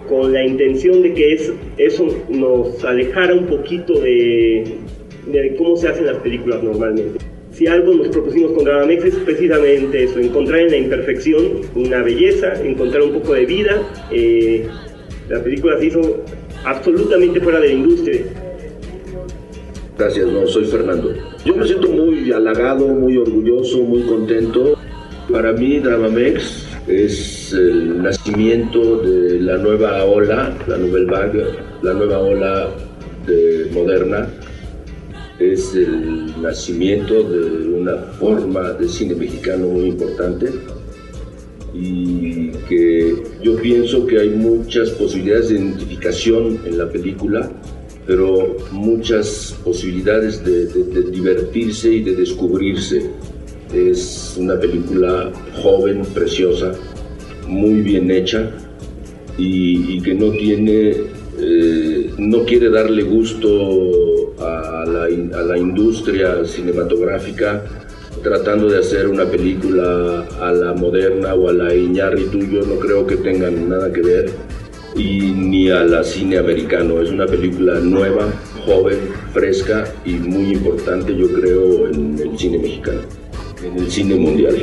con 0.08 0.32
la 0.32 0.44
intención 0.44 1.02
de 1.02 1.14
que 1.14 1.34
eso 1.78 2.06
nos 2.28 2.84
alejara 2.84 3.34
un 3.34 3.46
poquito 3.46 3.98
de, 4.00 4.76
de 5.26 5.56
cómo 5.56 5.76
se 5.76 5.88
hacen 5.88 6.06
las 6.06 6.18
películas 6.18 6.62
normalmente 6.62 7.33
si 7.54 7.68
algo 7.68 7.94
nos 7.94 8.08
propusimos 8.08 8.52
con 8.52 8.64
Dramamex 8.64 9.04
es 9.04 9.14
precisamente 9.16 10.04
eso, 10.04 10.18
encontrar 10.18 10.60
en 10.60 10.70
la 10.70 10.76
imperfección 10.76 11.60
una 11.76 12.02
belleza, 12.02 12.54
encontrar 12.62 13.02
un 13.02 13.12
poco 13.12 13.34
de 13.34 13.46
vida. 13.46 13.80
Eh, 14.10 14.66
la 15.28 15.42
película 15.42 15.78
se 15.78 15.86
hizo 15.86 16.24
absolutamente 16.64 17.40
fuera 17.40 17.60
de 17.60 17.68
la 17.68 17.72
industria. 17.74 18.22
Gracias, 19.96 20.26
no, 20.26 20.46
soy 20.48 20.64
Fernando. 20.64 21.14
Yo 21.44 21.54
me 21.54 21.64
siento 21.64 21.88
muy 21.88 22.32
halagado, 22.32 22.88
muy 22.88 23.16
orgulloso, 23.16 23.82
muy 23.82 24.02
contento. 24.02 24.76
Para 25.30 25.52
mí 25.52 25.78
Dramamex 25.78 26.66
es 26.88 27.52
el 27.52 28.02
nacimiento 28.02 28.98
de 28.98 29.40
la 29.40 29.58
nueva 29.58 30.04
ola, 30.04 30.52
la 30.66 30.76
Nouvelle 30.76 31.06
Vague, 31.06 31.44
la 31.82 31.94
nueva 31.94 32.18
ola 32.18 32.70
de 33.26 33.70
moderna 33.72 34.28
es 35.38 35.74
el 35.74 36.40
nacimiento 36.40 37.22
de 37.28 37.68
una 37.68 37.96
forma 38.18 38.72
de 38.72 38.88
cine 38.88 39.14
mexicano 39.14 39.66
muy 39.66 39.88
importante 39.88 40.48
y 41.74 42.50
que 42.68 43.24
yo 43.42 43.56
pienso 43.56 44.06
que 44.06 44.20
hay 44.20 44.30
muchas 44.30 44.90
posibilidades 44.90 45.48
de 45.48 45.56
identificación 45.56 46.60
en 46.64 46.78
la 46.78 46.88
película, 46.88 47.50
pero 48.06 48.56
muchas 48.70 49.56
posibilidades 49.64 50.44
de, 50.44 50.66
divertirse 51.10 51.92
y 51.92 52.00
de 52.04 52.14
descubrirse. 52.14 53.10
Es 53.74 54.36
una 54.38 54.58
película 54.60 55.32
joven, 55.60 56.02
preciosa, 56.14 56.74
muy 57.48 57.80
bien 57.80 58.08
hecha 58.10 58.52
y, 59.36 60.00
que 60.00 60.14
no 60.14 60.30
tiene, 60.30 60.92
eh, 61.40 62.10
no 62.18 62.44
quiere 62.44 62.70
darle 62.70 63.02
gusto 63.02 64.23
a 64.84 64.86
la, 64.86 65.04
a 65.04 65.42
la 65.42 65.58
industria 65.58 66.44
cinematográfica 66.44 67.62
tratando 68.22 68.68
de 68.70 68.78
hacer 68.78 69.08
una 69.08 69.26
película 69.26 70.26
a 70.40 70.52
la 70.52 70.72
moderna 70.72 71.34
o 71.34 71.48
a 71.48 71.52
la 71.52 71.74
Iñárritu, 71.74 72.38
yo 72.38 72.62
no 72.62 72.78
creo 72.78 73.06
que 73.06 73.16
tengan 73.16 73.68
nada 73.68 73.92
que 73.92 74.00
ver, 74.00 74.30
y 74.96 75.32
ni 75.32 75.70
a 75.70 75.84
la 75.84 76.02
cine 76.02 76.38
americano. 76.38 77.00
Es 77.00 77.10
una 77.10 77.26
película 77.26 77.80
nueva, 77.80 78.32
joven, 78.64 78.98
fresca 79.32 79.84
y 80.04 80.12
muy 80.12 80.52
importante, 80.52 81.14
yo 81.14 81.28
creo, 81.32 81.88
en 81.88 82.18
el 82.18 82.38
cine 82.38 82.58
mexicano, 82.58 83.00
en 83.62 83.78
el 83.78 83.90
cine 83.90 84.14
mundial. 84.14 84.56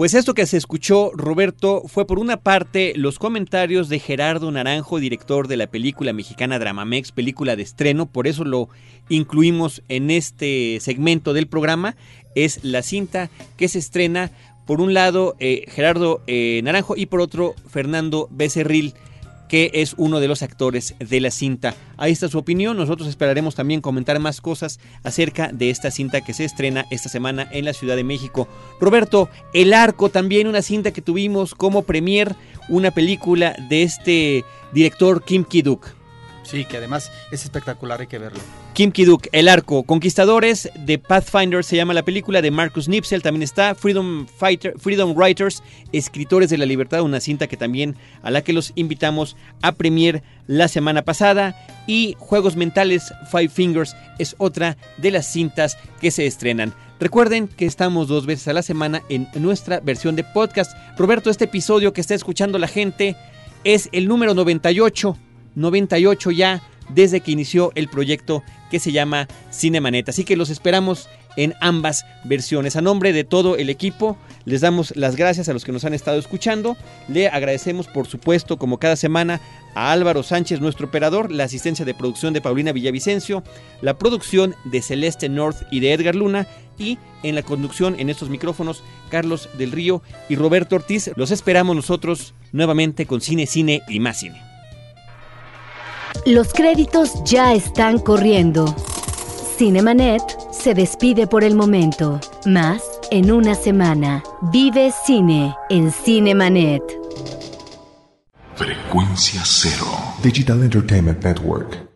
Pues 0.00 0.14
esto 0.14 0.32
que 0.32 0.46
se 0.46 0.56
escuchó, 0.56 1.10
Roberto, 1.12 1.82
fue 1.86 2.06
por 2.06 2.18
una 2.18 2.38
parte 2.38 2.94
los 2.96 3.18
comentarios 3.18 3.90
de 3.90 3.98
Gerardo 3.98 4.50
Naranjo, 4.50 4.98
director 4.98 5.46
de 5.46 5.58
la 5.58 5.66
película 5.66 6.14
mexicana 6.14 6.58
Dramamex, 6.58 7.12
película 7.12 7.54
de 7.54 7.64
estreno, 7.64 8.06
por 8.06 8.26
eso 8.26 8.44
lo 8.44 8.70
incluimos 9.10 9.82
en 9.88 10.10
este 10.10 10.78
segmento 10.80 11.34
del 11.34 11.48
programa. 11.48 11.96
Es 12.34 12.64
la 12.64 12.80
cinta 12.80 13.28
que 13.58 13.68
se 13.68 13.78
estrena, 13.78 14.30
por 14.66 14.80
un 14.80 14.94
lado, 14.94 15.36
eh, 15.38 15.66
Gerardo 15.68 16.22
eh, 16.26 16.62
Naranjo 16.64 16.96
y 16.96 17.04
por 17.04 17.20
otro, 17.20 17.54
Fernando 17.68 18.26
Becerril 18.30 18.94
que 19.50 19.72
es 19.74 19.94
uno 19.96 20.20
de 20.20 20.28
los 20.28 20.42
actores 20.42 20.94
de 21.00 21.20
la 21.20 21.32
cinta. 21.32 21.74
Ahí 21.96 22.12
está 22.12 22.28
su 22.28 22.38
opinión. 22.38 22.76
Nosotros 22.76 23.08
esperaremos 23.08 23.56
también 23.56 23.80
comentar 23.80 24.18
más 24.20 24.40
cosas 24.40 24.78
acerca 25.02 25.48
de 25.48 25.70
esta 25.70 25.90
cinta 25.90 26.20
que 26.20 26.32
se 26.32 26.44
estrena 26.44 26.86
esta 26.92 27.08
semana 27.08 27.48
en 27.50 27.64
la 27.64 27.72
Ciudad 27.72 27.96
de 27.96 28.04
México. 28.04 28.46
Roberto, 28.80 29.28
El 29.52 29.74
Arco, 29.74 30.08
también 30.08 30.46
una 30.46 30.62
cinta 30.62 30.92
que 30.92 31.02
tuvimos 31.02 31.56
como 31.56 31.82
premier, 31.82 32.36
una 32.68 32.92
película 32.92 33.56
de 33.68 33.82
este 33.82 34.44
director 34.72 35.24
Kim 35.24 35.44
Ki-duk. 35.44 35.84
Sí, 36.44 36.64
que 36.64 36.76
además 36.76 37.10
es 37.32 37.42
espectacular, 37.42 38.00
hay 38.00 38.06
que 38.06 38.18
verlo. 38.18 38.40
Kim 38.74 38.92
Kiduk, 38.92 39.26
El 39.32 39.48
Arco, 39.48 39.82
Conquistadores 39.82 40.70
de 40.74 40.98
Pathfinder 40.98 41.64
se 41.64 41.76
llama 41.76 41.92
la 41.92 42.04
película 42.04 42.40
de 42.40 42.50
Marcus 42.50 42.88
Nipsel, 42.88 43.22
también 43.22 43.42
está 43.42 43.74
Freedom 43.74 44.26
Fighter, 44.26 44.74
Freedom 44.78 45.12
Writers, 45.14 45.62
Escritores 45.92 46.50
de 46.50 46.58
la 46.58 46.66
Libertad, 46.66 47.02
una 47.02 47.20
cinta 47.20 47.48
que 47.48 47.56
también 47.56 47.96
a 48.22 48.30
la 48.30 48.42
que 48.42 48.52
los 48.52 48.72
invitamos 48.76 49.36
a 49.60 49.72
premier 49.72 50.22
la 50.46 50.68
semana 50.68 51.02
pasada 51.02 51.56
y 51.86 52.14
Juegos 52.18 52.56
Mentales 52.56 53.12
Five 53.30 53.48
Fingers 53.48 53.96
es 54.18 54.36
otra 54.38 54.76
de 54.98 55.10
las 55.10 55.26
cintas 55.26 55.76
que 56.00 56.10
se 56.10 56.26
estrenan. 56.26 56.72
Recuerden 57.00 57.48
que 57.48 57.66
estamos 57.66 58.08
dos 58.08 58.24
veces 58.24 58.46
a 58.48 58.52
la 58.52 58.62
semana 58.62 59.02
en 59.08 59.28
nuestra 59.34 59.80
versión 59.80 60.16
de 60.16 60.24
podcast. 60.24 60.72
Roberto, 60.96 61.28
este 61.28 61.46
episodio 61.46 61.92
que 61.92 62.00
está 62.00 62.14
escuchando 62.14 62.58
la 62.58 62.68
gente 62.68 63.16
es 63.64 63.88
el 63.92 64.06
número 64.06 64.32
98 64.34 65.16
98 65.54 66.30
ya 66.30 66.62
desde 66.94 67.20
que 67.20 67.32
inició 67.32 67.72
el 67.74 67.88
proyecto 67.88 68.42
que 68.70 68.80
se 68.80 68.92
llama 68.92 69.28
Cinemanet. 69.52 70.08
Así 70.08 70.24
que 70.24 70.36
los 70.36 70.50
esperamos 70.50 71.08
en 71.36 71.54
ambas 71.60 72.04
versiones. 72.24 72.76
A 72.76 72.80
nombre 72.80 73.12
de 73.12 73.24
todo 73.24 73.56
el 73.56 73.70
equipo, 73.70 74.16
les 74.44 74.60
damos 74.60 74.94
las 74.96 75.16
gracias 75.16 75.48
a 75.48 75.52
los 75.52 75.64
que 75.64 75.72
nos 75.72 75.84
han 75.84 75.94
estado 75.94 76.18
escuchando. 76.18 76.76
Le 77.08 77.28
agradecemos, 77.28 77.86
por 77.86 78.06
supuesto, 78.06 78.58
como 78.58 78.78
cada 78.78 78.96
semana, 78.96 79.40
a 79.74 79.92
Álvaro 79.92 80.22
Sánchez, 80.22 80.60
nuestro 80.60 80.88
operador, 80.88 81.30
la 81.30 81.44
asistencia 81.44 81.84
de 81.84 81.94
producción 81.94 82.32
de 82.32 82.40
Paulina 82.40 82.72
Villavicencio, 82.72 83.42
la 83.80 83.96
producción 83.98 84.54
de 84.64 84.82
Celeste 84.82 85.28
North 85.28 85.62
y 85.70 85.80
de 85.80 85.92
Edgar 85.92 86.14
Luna, 86.14 86.46
y 86.78 86.98
en 87.22 87.34
la 87.34 87.42
conducción 87.42 87.96
en 87.98 88.08
estos 88.08 88.30
micrófonos, 88.30 88.82
Carlos 89.10 89.50
del 89.58 89.70
Río 89.70 90.02
y 90.28 90.36
Roberto 90.36 90.76
Ortiz. 90.76 91.10
Los 91.14 91.30
esperamos 91.30 91.76
nosotros 91.76 92.34
nuevamente 92.52 93.04
con 93.04 93.20
Cine, 93.20 93.46
Cine 93.46 93.82
y 93.86 94.00
más 94.00 94.20
Cine. 94.20 94.49
Los 96.26 96.52
créditos 96.52 97.24
ya 97.24 97.54
están 97.54 97.98
corriendo. 97.98 98.74
Cinemanet 99.56 100.22
se 100.52 100.74
despide 100.74 101.26
por 101.26 101.44
el 101.44 101.54
momento. 101.54 102.20
Más 102.46 102.82
en 103.10 103.32
una 103.32 103.54
semana. 103.54 104.22
Vive 104.52 104.92
cine 105.04 105.54
en 105.68 105.90
Cinemanet. 105.90 106.82
Frecuencia 108.54 109.42
cero. 109.44 109.86
Digital 110.22 110.62
Entertainment 110.62 111.24
Network. 111.24 111.89